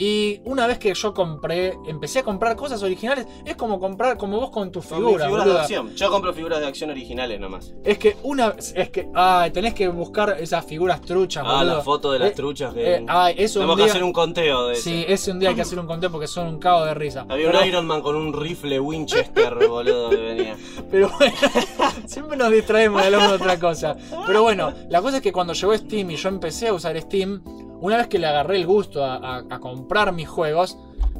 [0.00, 4.38] Y una vez que yo compré, empecé a comprar cosas originales, es como comprar, como
[4.38, 5.94] vos con tu son mis figura, figuras de acción.
[5.96, 7.74] Yo compro figuras de acción originales nomás.
[7.84, 11.76] Es que una, es que, ay, tenés que buscar esas figuras truchas, Ah, boludo.
[11.76, 12.94] la foto de las Eh, truchas que.
[12.94, 14.82] eh, ay, eso Tenemos un que día- hacer un conteo de eso.
[14.84, 17.26] Sí, ese un día hay que hacer un conteo porque son un cago de risa.
[17.28, 20.56] Había pero, un Iron Man con un rifle Winchester, boludo, que venía.
[20.90, 21.34] pero bueno,
[22.06, 23.96] siempre nos distraemos de otra cosa.
[24.26, 27.42] Pero bueno, la cosa es que cuando llegó Steam y yo empecé a usar Steam,
[27.80, 30.78] una vez que le agarré el gusto a, a- a comprar mis juegos,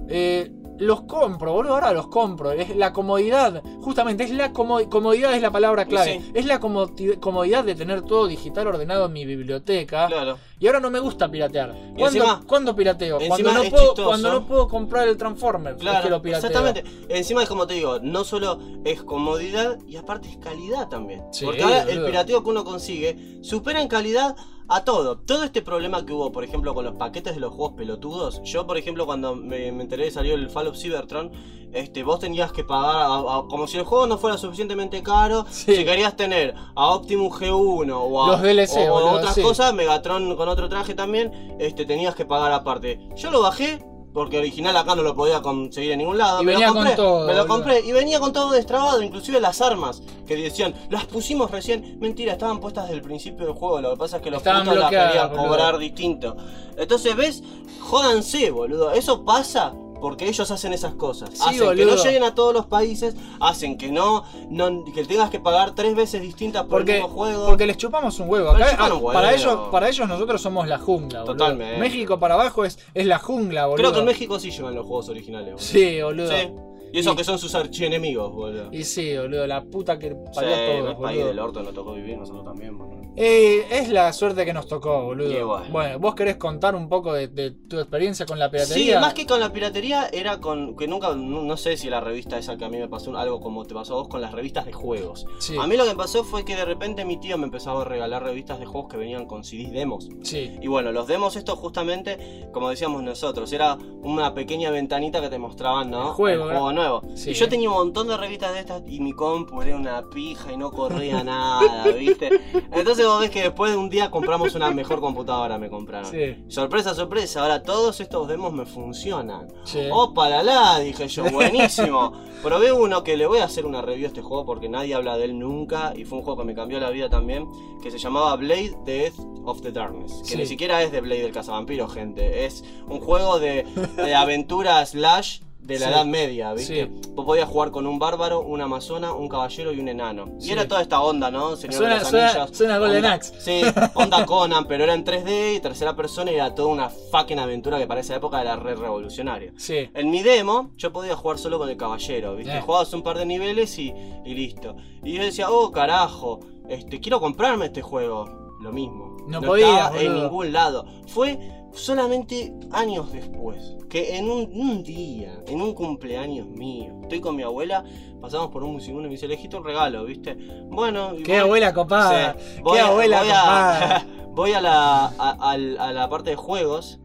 [0.09, 2.53] eh, los compro, boludo, ahora los compro.
[2.53, 6.21] Es la comodidad, justamente, es la como- comodidad es la palabra clave.
[6.21, 6.31] Sí.
[6.35, 10.07] Es la comodi- comodidad de tener todo digital ordenado en mi biblioteca.
[10.07, 10.39] Claro.
[10.61, 11.75] Y ahora no me gusta piratear.
[11.99, 13.19] ¿Cuándo, encima- cuándo pirateo?
[13.27, 14.05] Cuando no, puedo, chistoso.
[14.09, 15.73] cuando no puedo comprar el Transformer.
[15.75, 16.49] es Claro, que lo pirateo.
[16.49, 16.85] exactamente.
[17.09, 21.25] Encima es como te digo, no solo es comodidad y aparte es calidad también.
[21.33, 24.37] Sí, Porque ahora el pirateo que uno consigue supera en calidad
[24.69, 25.19] a todo.
[25.19, 28.41] Todo este problema que hubo, por ejemplo, con los paquetes de los juegos pelotudos.
[28.45, 31.33] Yo, por ejemplo, cuando me, me enteré de salió el Fall of Cybertron,
[31.73, 35.45] este, vos tenías que pagar, a- a- como si el juego no fuera suficientemente caro.
[35.51, 35.77] Sí.
[35.77, 39.43] Si querías tener a Optimus G1 o a Los DLC, o boludo, otras sí.
[39.43, 43.01] cosas, Megatron con otro traje también, este, tenías que pagar aparte.
[43.17, 43.85] Yo lo bajé.
[44.13, 46.43] Porque original acá no lo podía conseguir en ningún lado.
[46.43, 47.55] Y me venía lo con compré, todo, Me lo boludo.
[47.55, 51.99] compré y venía con todo destrabado, inclusive las armas que decían, las pusimos recién.
[52.01, 53.81] Mentira, estaban puestas desde el principio del juego.
[53.81, 55.49] Lo que pasa es que los Estaban putos las querían boludo.
[55.49, 56.37] cobrar distinto.
[56.77, 57.43] Entonces, ¿ves?
[57.81, 58.93] Jódanse, boludo.
[58.93, 61.31] Eso pasa porque ellos hacen esas cosas.
[61.33, 65.31] Sí, hacen que no lleguen a todos los países, hacen que no, no que tengas
[65.31, 67.47] que pagar tres veces distintas por Porque, el mismo juego.
[67.47, 68.51] porque les chupamos un huevo.
[68.51, 69.13] Acá, ah, un huevo.
[69.13, 71.37] Para, ellos, para ellos nosotros somos la jungla, boludo.
[71.37, 71.79] Totalmente.
[71.79, 73.77] México para abajo es, es la jungla, boludo.
[73.77, 75.53] Creo que en México sí llevan los juegos originales.
[75.55, 75.67] boludo.
[75.67, 76.31] Sí, boludo.
[76.31, 76.68] Sí.
[76.93, 78.69] Y eso Y- que son sus archienemigos, boludo.
[78.73, 81.75] Y sí, boludo, la puta que Sí, parió a todos, el país del orto nos
[81.75, 82.99] tocó vivir, nosotros también, boludo.
[83.21, 85.31] Eh, es la suerte que nos tocó, boludo.
[85.31, 85.99] Y bueno.
[85.99, 89.01] vos querés contar un poco de, de tu experiencia con la Sí, piratería.
[89.01, 90.77] más que con la piratería, era con.
[90.77, 91.15] que nunca.
[91.17, 93.75] No, no sé si la revista esa que a mí me pasó algo como te
[93.75, 95.27] pasó a vos con las revistas de juegos.
[95.41, 97.85] Sí, A mí lo que pasó fue que de repente mi tío me empezaba a
[97.85, 100.09] regalar revistas de juegos que venían con CDs demos.
[100.23, 100.57] sí.
[100.63, 105.39] Y bueno, los demos estos justamente, como decíamos nosotros, era una pequeña ventanita que te
[105.39, 106.03] mostraban, ¿no?
[106.09, 107.03] El juego, El nuevo.
[107.15, 107.31] Sí.
[107.31, 110.53] Y yo tenía un montón de revistas de estas y mi compu era una pija
[110.53, 112.31] y no corría nada, ¿viste?
[112.73, 116.11] Entonces vos ves que después de un día compramos una mejor computadora, me compraron.
[116.11, 116.45] Sí.
[116.49, 119.49] Sorpresa, sorpresa, ahora todos estos demos me funcionan.
[119.65, 119.81] Sí.
[119.91, 120.79] ¡Opa, la la!
[120.79, 122.13] Dije yo, buenísimo.
[122.43, 125.19] Probé uno que le voy a hacer una review a este juego porque nadie habla
[125.19, 127.49] de él nunca y fue un juego que me cambió la vida también,
[127.83, 129.15] que se llamaba Blade Edge
[129.45, 130.23] of the Darkness.
[130.29, 132.47] Que ni siquiera es de Blade del Cazavampiro, gente.
[132.47, 133.65] Es un juego de,
[133.97, 135.93] de aventura slash de la Sí.
[135.93, 136.87] Edad Media, ¿viste?
[136.87, 137.11] Sí.
[137.13, 140.25] Vos podías jugar con un bárbaro, una amazona, un caballero y un enano.
[140.39, 140.49] Sí.
[140.49, 141.55] Y era toda esta onda, ¿no?
[141.57, 143.35] Señor Suena- de los suena- suena Golden Axe.
[143.39, 143.61] Sí,
[143.95, 147.79] onda Conan, pero era en 3D y tercera persona y era toda una fucking aventura
[147.79, 149.53] que para esa época era re revolucionaria.
[149.59, 149.91] Sí.
[149.95, 152.57] En mi demo, yo podía jugar solo con el caballero, ¿viste?
[152.57, 152.61] Eh.
[152.63, 153.93] Jugabas un par de niveles y,
[154.25, 154.75] y listo.
[155.05, 158.25] Y yo decía, oh carajo, este, quiero comprarme este juego.
[158.61, 159.17] Lo mismo.
[159.29, 160.85] No podías, estaba en ningún lado.
[161.07, 161.39] Fue
[161.73, 163.77] solamente años después.
[163.89, 167.85] Que en un, un día, en un cumpleaños mío, estoy con mi abuela,
[168.21, 170.37] pasamos por un segundo y me dice, elegiste un regalo, ¿viste?
[170.69, 172.37] Bueno, y Qué voy- abuela copada.
[172.39, 172.55] Sí.
[172.57, 174.07] Qué Voy a- abuela voy a- copada.
[174.35, 177.01] voy a la, a, a la parte de juegos.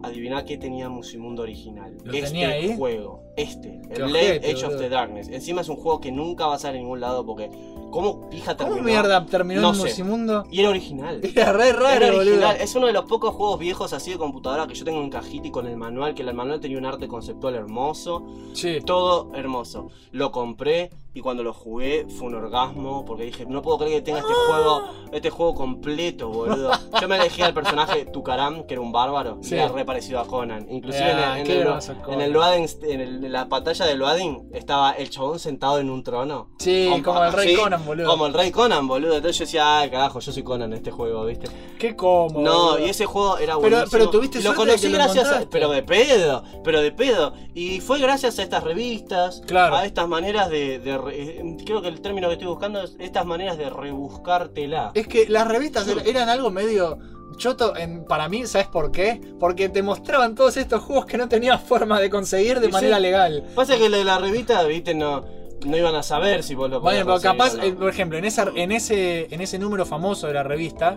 [0.00, 1.98] Adiviná que tenía Musimundo original.
[2.04, 2.76] ¿Lo este tenía ahí?
[2.76, 3.24] juego.
[3.42, 3.80] Este.
[3.90, 5.28] El Blade Age of the Darkness.
[5.28, 7.50] Encima es un juego que nunca va a salir en ningún lado porque.
[7.90, 8.86] ¿Cómo pija ¿Cómo terminó?
[8.86, 9.78] mierda terminó No en.
[9.78, 10.44] Musimundo?
[10.50, 11.20] Y era original.
[11.34, 12.40] Era re raro, Era original.
[12.50, 12.50] boludo.
[12.62, 15.48] Es uno de los pocos juegos viejos así de computadora que yo tengo en cajita
[15.48, 18.26] y con el manual, que el manual tenía un arte conceptual hermoso.
[18.52, 18.80] Sí.
[18.84, 19.88] Todo hermoso.
[20.12, 24.02] Lo compré y cuando lo jugué fue un orgasmo porque dije, no puedo creer que
[24.02, 26.70] tenga este juego, este juego completo, boludo.
[27.00, 29.56] Yo me elegí al personaje Tucaram, que era un bárbaro, Sí.
[29.56, 30.66] era re parecido a Conan.
[30.70, 33.96] Inclusive Ah, en, el, en, el, en el loading, en, el- en la pantalla de
[33.96, 36.50] loading estaba el chabón sentado en un trono.
[36.60, 38.08] Sí, como el Rey Sí, Conan, boludo.
[38.10, 39.16] Como el Rey Conan, boludo.
[39.16, 41.48] Entonces yo decía, ay, carajo, yo soy Conan en este juego, ¿viste?
[41.80, 42.40] Qué cómodo.
[42.42, 42.86] No, boludo.
[42.86, 43.88] y ese juego era Pero- buenísimo.
[43.90, 47.32] pero tuviste lo conocí que lo gracias a, pero de pedo, pero de pedo.
[47.54, 49.74] Y fue gracias a estas revistas, Claro.
[49.76, 52.96] a estas maneras de, de re- eh, creo que el término que estoy buscando es
[52.98, 54.90] estas maneras de rebuscártela.
[54.94, 56.98] Es que las revistas er- eran algo medio
[57.36, 59.20] choto en, para mí, ¿sabes por qué?
[59.38, 62.96] Porque te mostraban todos estos juegos que no tenías forma de conseguir de Y manera
[62.96, 63.02] sí.
[63.02, 63.44] legal.
[63.54, 65.24] Pasa que la, la revista, viste, no,
[65.64, 67.62] no iban a saber si vos lo podías Bueno, pero capaz, no.
[67.62, 70.96] eh, por ejemplo, en, esa, en, ese, en ese número famoso de la revista,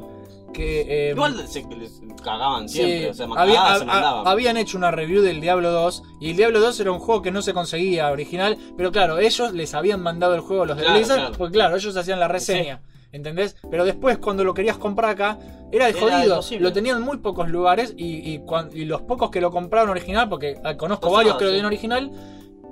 [0.51, 1.09] que...
[1.09, 4.27] eh, Igual se les cagaban sí, siempre, o sea, había- cagadas se mandaban.
[4.27, 7.21] ha- habían hecho una review del Diablo 2 y el Diablo 2 era un juego
[7.21, 10.77] que no se conseguía original, pero claro, ellos les habían mandado el juego a los
[10.77, 11.35] de Claro, Blizzard, claro.
[11.37, 12.81] porque claro, ellos hacían la reseña.
[13.13, 13.57] ¿Entendés?
[13.69, 15.37] Pero después cuando lo querías comprar acá,
[15.69, 16.39] era de jodido.
[16.59, 19.89] Lo tenían en muy pocos lugares y, y, cuan- y los pocos que lo compraron
[19.89, 22.09] original, porque ah, conozco varios que lo tienen original,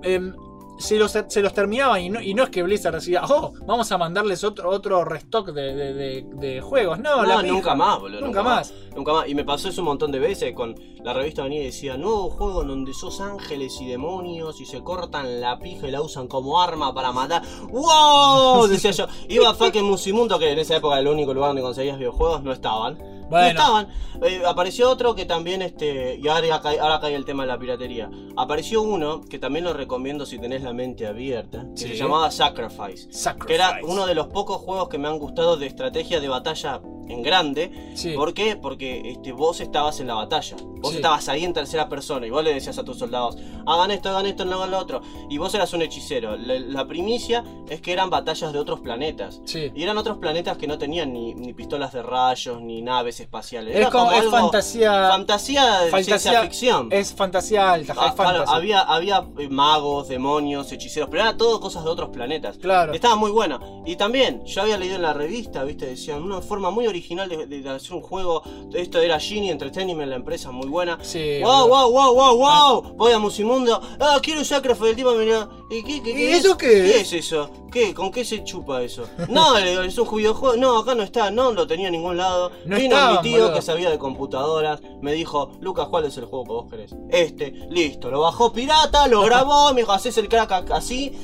[0.02, 0.34] em,
[0.80, 3.92] se, los, se los terminaban y no, y no es que Blizzard decía, oh, vamos
[3.92, 6.98] a mandarles otro, otro restock de, de- de- de juegos.
[7.00, 8.22] No, No, la nunca más, boludo.
[8.22, 8.74] Nunca más.
[8.96, 9.28] Nunca más.
[9.30, 12.30] Y me pasó eso un montón de veces con la revista venía y decía, nuevo
[12.30, 16.28] juego en donde sos ángeles y demonios y se cortan la pija y la usan
[16.28, 17.44] como arma para matar.
[17.72, 18.68] ¡Wow!
[18.68, 19.06] Decía yo.
[19.28, 22.44] Iba a fucking Musimundo, que en esa época era el único lugar donde conseguías videojuegos,
[22.44, 22.98] no estaban.
[23.30, 23.48] No Bueno.
[23.48, 23.88] estaban.
[24.24, 27.60] Eh, apareció otro que también, este, y ahora, cae, ahora cae el tema de la
[27.60, 28.10] piratería.
[28.36, 31.88] Apareció uno que también lo recomiendo si tenés la mente abierta, que Sí.
[31.90, 33.12] se llamaba Sacrifice.
[33.12, 33.48] Sacrifice.
[33.48, 36.82] Que era uno de los pocos juegos que me han gustado de estrategia de batalla
[37.08, 37.92] en grande.
[37.96, 38.12] Sí.
[38.14, 38.56] ¿Por qué?
[38.56, 40.58] Porque este, vos estabas en la batalla.
[40.82, 40.98] Vos Sí.
[40.98, 44.26] estabas ahí en tercera persona y vos le decías a tus soldados, hagan esto, hagan
[44.28, 45.02] esto, no hagan lo otro.
[45.30, 46.36] Y vos eras un hechicero.
[46.38, 49.42] La, la primicia es que eran batallas de otros planetas.
[49.54, 53.76] Y eran otros planetas que no tenían ni, ni pistolas de rayos, ni naves espaciales.
[53.76, 55.10] Es como, es algo- fantasía.
[55.10, 56.88] fantasía de fantasía- ciencia ficción.
[56.92, 61.84] Es fantasía alta, Ah, claro, había, había eh, magos, demonios, hechiceros, pero era todo cosas
[61.84, 62.58] de otros planetas.
[62.58, 62.94] Claro.
[62.94, 63.84] Estaba muy bueno.
[63.86, 67.70] Y también, yo había leído en la revista, viste, decían una forma muy original de,
[67.70, 68.42] hacer un juego.
[68.74, 70.98] Esto era Genie Entertainment, la empresa muy buena.
[71.02, 72.82] Sí, wow, wow, wow, wow, wow.
[72.96, 73.82] Voy a Musimundo.
[74.00, 74.46] Ah, quiero un
[74.86, 75.48] del tipo, mirá.
[75.70, 76.56] ¿Y qué, qué, qué ¿Y eso es?
[76.58, 76.68] qué?
[76.68, 77.50] ¿Qué es eso?
[77.72, 77.94] ¿Qué?
[77.94, 79.04] ¿Con qué se chupa eso?
[79.28, 80.58] No, le digo, es un videojuego.
[80.58, 82.52] No, acá no está, no lo tenía en ningún lado.
[82.66, 83.54] No Vino estaban, mi tío boludo.
[83.54, 86.96] que sabía de computadoras, me dijo, Lucas, ¿cuál es el juego que vos querés?
[87.10, 91.18] Este, listo, lo bajó pirata, lo grabó, me dijo, haces el crack ac- así,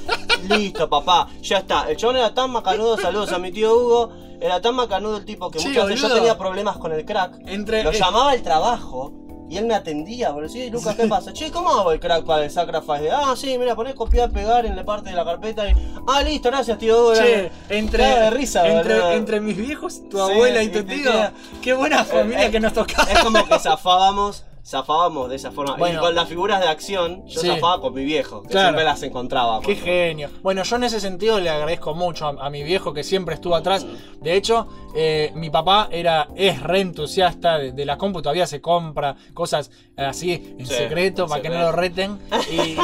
[0.50, 1.90] listo, papá, ya está.
[1.90, 4.10] El chabón era tan macanudo, saludos a mi tío Hugo,
[4.42, 7.40] era tan macanudo el tipo que Sí, muchas veces yo tenía problemas con el crack.
[7.48, 9.14] Entre- Lo eh, llamaba al trabajo.
[9.48, 10.50] Y él me atendía, boludo.
[10.50, 11.32] Sí, Lucas, ¿qué pasa?
[11.32, 13.12] Che, ¿cómo hago el crack para el Sacrifice?
[13.12, 15.74] Ah, sí, mira, ponés copiar, pegar en la parte de la carpeta y.
[16.08, 17.14] Ah, listo, gracias, tío.
[17.14, 21.12] Che, entre, de risa, entre, entre mis viejos, tu Sí, abuela y tu tu tío,
[21.12, 21.32] tía.
[21.62, 23.12] qué buena familia eh, que nos tocaba.
[23.12, 25.76] Es como que zafábamos, zafábamos de esa forma.
[25.78, 26.00] Bueno.
[26.00, 27.48] y con las figuras de acción, yo Sí.
[27.48, 28.68] zafaba con mi viejo, que Claro.
[28.70, 29.60] siempre las encontraba.
[29.60, 30.30] Qué cuando- genio.
[30.42, 33.56] Bueno, yo en ese sentido le agradezco mucho a, a mi viejo que siempre estuvo
[33.56, 33.86] atrás.
[34.22, 38.60] De hecho, eh, mi papá era, es re entusiasta de, de la compu, todavía se
[38.62, 42.18] compra cosas así en Sí, secreto para que no lo reten.
[42.52, 42.76] Y,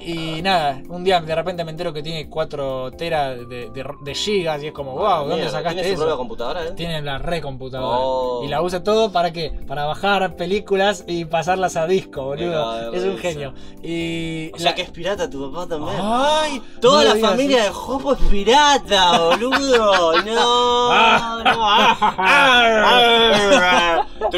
[0.38, 4.14] y nada, un día de repente me entero que tiene 4 teras de, de- de
[4.14, 6.16] gigas y es como, wow, Ah, ¿dónde sacaste ¿Tiene eso?
[6.16, 6.70] computadora, eh?
[6.72, 7.98] Tiene la re computadora.
[8.00, 8.42] Oh.
[8.44, 9.50] Y la usa todo para qué?
[9.66, 12.92] Para bajar películas y pasarlas a disco, boludo.
[12.92, 13.52] Es un genio.
[13.82, 15.96] Y O sea la- que es pirata tu papá también.
[16.00, 16.62] ¡Ay!
[16.80, 17.68] Toda no la familia así.
[17.68, 20.12] de Jopo es pirata, boludo.
[20.24, 21.56] No, no.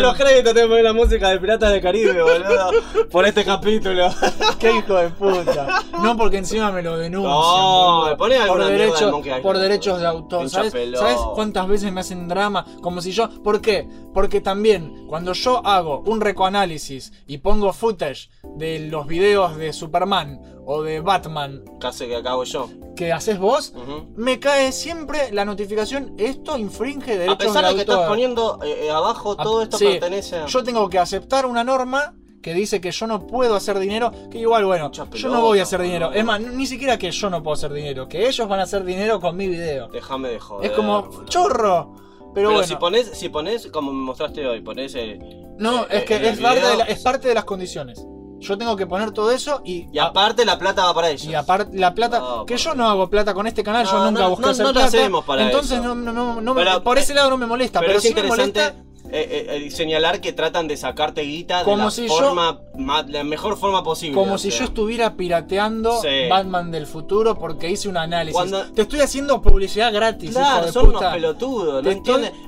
[0.00, 2.70] Los créditos te ponen la música de Piratas del Caribe, boludo.
[3.10, 4.08] Por este capítulo.
[4.58, 5.84] ¡Qué hijo de puta!
[6.02, 7.32] No, porque encima me lo denuncian.
[7.32, 10.48] No, por, alguna mierda de derechos, Monkey Island, por derechos de autor.
[10.48, 11.00] ¿Sabes, pelota.
[11.00, 12.64] ¿Sabes cuántas veces me hacen drama?
[12.80, 13.28] Como si yo.
[13.42, 13.88] ¿Por qué?
[14.14, 20.40] Porque también, cuando yo hago un recoanálisis y pongo footage de los videos de Superman
[20.66, 22.68] o de Batman Casi que acabo yo.
[22.94, 23.74] que haces vos,
[24.16, 29.36] me cae siempre la notificación: esto infringe derechos de que estás poniendo eh, eh, abajo,
[29.38, 30.46] Ah, todo esto sí, pertenece a.
[30.46, 34.38] Yo tengo que aceptar una norma que dice que yo no puedo hacer dinero, que
[34.38, 36.10] igual, bueno, yo no voy a hacer dinero.
[36.12, 38.82] Es más, ni siquiera que yo no puedo hacer dinero, que ellos van a hacer
[38.84, 39.88] dinero con mi video.
[39.88, 40.70] Déjame de joder.
[40.70, 41.94] es como, chorro.
[42.32, 45.18] Pero, Pero bueno, si pones, si pones, como me mostraste hoy, pones eh,
[45.58, 48.06] no, es que el es parte, de la- es parte de las condiciones.
[48.40, 51.24] Yo tengo que poner todo eso y, Y aparte la plata va para ellos.
[51.24, 54.30] y aparte la plata, que yo no hago plata con este canal, yo nunca no,
[54.30, 54.84] busqué no, hacer plata.
[54.86, 55.82] hacemos para entonces eso.
[55.82, 58.14] no, no, no, no me- por ese lado no me molesta, Pero, pero, es sí
[58.14, 58.74] me molesta
[59.12, 63.02] eh, eh, eh, señalar que tratan de sacarte guita de la si yo- forma ma-
[63.06, 64.14] la mejor forma posible.
[64.14, 64.60] Como si sea.
[64.60, 66.28] yo estuviera pirateando Sí.
[66.28, 68.34] Batman del futuro porque hice un análisis.
[68.34, 70.98] Cuando- Te estoy haciendo publicidad gratis, hijo Claro, de son puta.
[70.98, 71.86] unos pelotudos.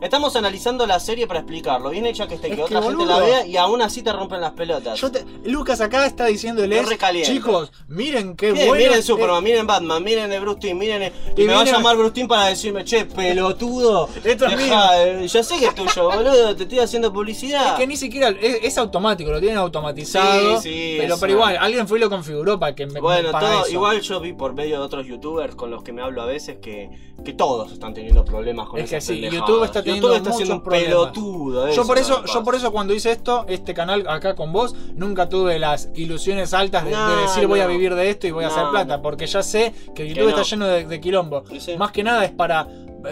[0.00, 1.90] Estamos analizando la serie para explicarlo.
[1.90, 4.40] Bien hecha que esté, Es que, otra gente la vea y aún así te rompen
[4.40, 5.00] las pelotas.
[5.00, 6.86] Yo te- Lucas acá está diciéndoles,
[7.24, 8.74] chicos, miren qué, bueno.
[8.74, 11.64] miren Superman, miren Batman, miren el Bruce Timm, miren el- Y, Y me va a
[11.64, 14.08] llamar Bruce Timm para decirme, che, pelotudo.
[14.24, 17.72] Esto es eh, ya sé que es tuyo, boludo, te estoy haciendo publicidad.
[17.72, 20.60] es que ni siquiera es, es automático, lo tienen automatizado.
[20.60, 21.20] Sí, sí, pero, eso.
[21.20, 23.72] pero igual, alguien fue y lo configuró para que me Bueno, para todo, eso.
[23.72, 26.58] igual yo vi por medio de otros youtubers con los que me hablo a veces
[26.60, 26.90] que,
[27.24, 29.20] que todos están teniendo problemas con Es que sí.
[29.20, 31.70] YouTube está teniendo YouTube está siendo un pelotudo.
[31.70, 34.74] Yo por es eso, yo por eso cuando hice esto, este canal acá con vos,
[34.94, 38.30] nunca tuve las ilusiones altas de, de No, decir voy a vivir de esto y
[38.30, 41.44] voy a hacer plata, porque ya sé que YouTube está lleno de, de quilombo.
[41.78, 42.66] Más que nada es para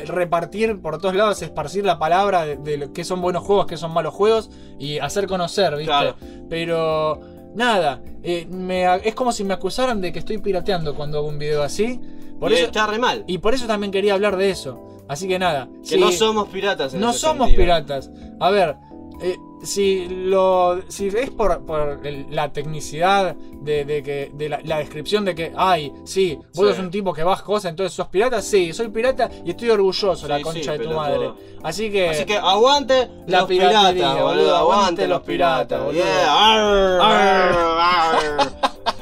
[0.07, 3.93] repartir por todos lados, esparcir la palabra de, de que son buenos juegos, que son
[3.93, 5.87] malos juegos y hacer conocer, ¿viste?
[5.87, 6.17] Claro.
[6.49, 7.21] Pero
[7.55, 11.39] nada, eh, me- es como si me acusaran de que estoy pirateando cuando hago un
[11.39, 12.01] video así.
[12.39, 13.25] Por Y eso, está re mal.
[13.27, 14.81] y por eso también quería hablar de eso.
[15.09, 15.69] Así que nada.
[15.83, 16.95] que si- no somos piratas.
[16.95, 17.65] en no ese somos sentido.
[17.65, 18.11] piratas.
[18.39, 18.77] A ver,
[19.23, 24.61] eh, si lo si es por, por el- la tecnicidad de, de que de la,
[24.65, 26.75] la descripción de que ay sí vos Sí.
[26.75, 30.27] sos un tipo que vas cosas entonces sos pirata sí soy pirata y estoy orgulloso
[30.29, 31.31] la Sí, concha sí, de tu madre
[31.63, 34.57] así que, Así que aguante La los piratas, boludo, boludo.
[34.57, 35.83] aguante los piratas.
[35.83, 36.55] piratas, Yeah.
[36.55, 37.79] Arr, arr,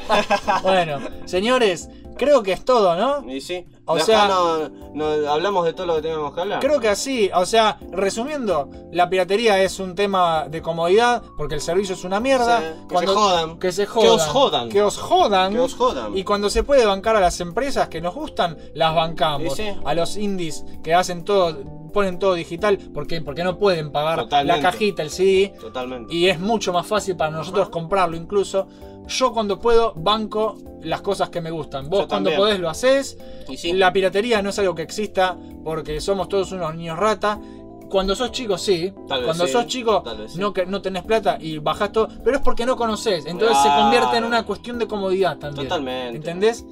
[0.09, 0.63] arr.
[0.63, 1.89] bueno señores
[2.19, 3.31] Creo que es todo, ¿no?
[3.31, 3.65] Y sí.
[3.87, 6.61] O De sea- no, no- hablamos de todo lo que teníamos que hablar.
[6.61, 11.61] Creo que así, o sea, resumiendo, la piratería es un tema de comodidad porque el
[11.63, 12.59] servicio es una mierda.
[12.61, 13.59] Sí, que se jodan.
[13.59, 14.11] Que se Que jodan.
[14.11, 14.69] os jodan.
[14.69, 15.53] Que os jodan.
[15.55, 16.17] Que os jodan.
[16.19, 19.55] Y cuando se puede bancar a las empresas que nos gustan, las bancamos.
[19.55, 19.69] Sí.
[19.85, 21.57] A los indies que hacen todo,
[21.91, 23.21] ponen todo digital, ¿por qué?
[23.21, 24.63] Porque no pueden pagar Totalmente.
[24.63, 25.53] la cajita, el CD.
[25.61, 26.15] Totalmente.
[26.15, 28.69] Y es mucho más fácil para nosotros comprarlo incluso.
[29.07, 31.89] Yo cuando puedo banco las cosas que me gustan.
[31.89, 32.39] Vos Yo cuando también.
[32.39, 33.17] podés lo haces.
[33.57, 33.73] Sí.
[33.73, 37.41] La piratería no es algo que exista porque somos todos unos niños rata.
[37.89, 38.93] Cuando sos chico, sí.
[39.09, 40.39] Tal vez Cuando sí, sos chico, sí.
[40.39, 42.09] no, que, no tenés plata y bajás todo.
[42.23, 43.25] Pero es porque no conoces.
[43.25, 45.69] Entonces se convierte en una cuestión de comodidad también.
[45.69, 46.17] Totalmente.
[46.19, 46.67] ¿Entendés?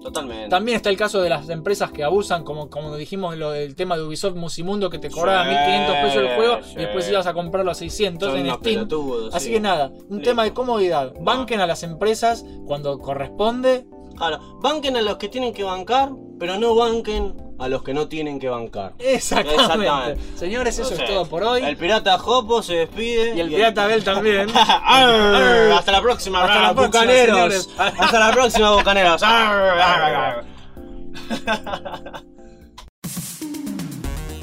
[0.00, 0.48] Totalmente.
[0.48, 3.96] También está el caso de las empresas que abusan, como, como dijimos lo del tema
[3.96, 6.72] de Ubisoft Musimundo, que te cobraba Sí, 1500 pesos el juego sí.
[6.74, 8.88] y después ibas a comprarlo a 600 Son en Steam.
[9.32, 9.52] Así sí.
[9.52, 10.30] que nada, un Listo.
[10.30, 11.12] tema de comodidad.
[11.20, 13.86] Banquen a las empresas cuando corresponde.
[14.16, 18.08] Claro, banquen a los que tienen que bancar, pero no banquen a los que no
[18.08, 18.92] tienen que bancar.
[18.98, 19.62] Exactamente.
[19.62, 20.20] Exactamente.
[20.36, 21.64] Señores, eso No sé, es todo por hoy.
[21.64, 23.36] El pirata Jopo se despide.
[23.36, 24.48] Y el pirata Bell también.
[24.54, 27.70] Arr, Hasta la próxima, Hasta la próxima, bucaneros.
[27.78, 29.22] Hasta la próxima, bucaneros.
[29.22, 30.44] Arr.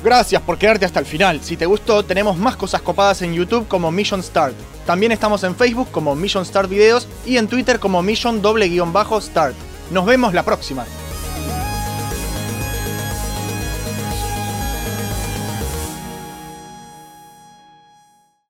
[0.04, 1.42] Gracias por quedarte hasta el final.
[1.42, 4.54] Si te gustó, tenemos más cosas copadas en YouTube como Mission Start.
[4.86, 8.94] También estamos en Facebook como Mission Start Videos y en Twitter como Mission doble guion
[8.94, 9.56] bajo Start.
[9.90, 10.86] Nos vemos la próxima.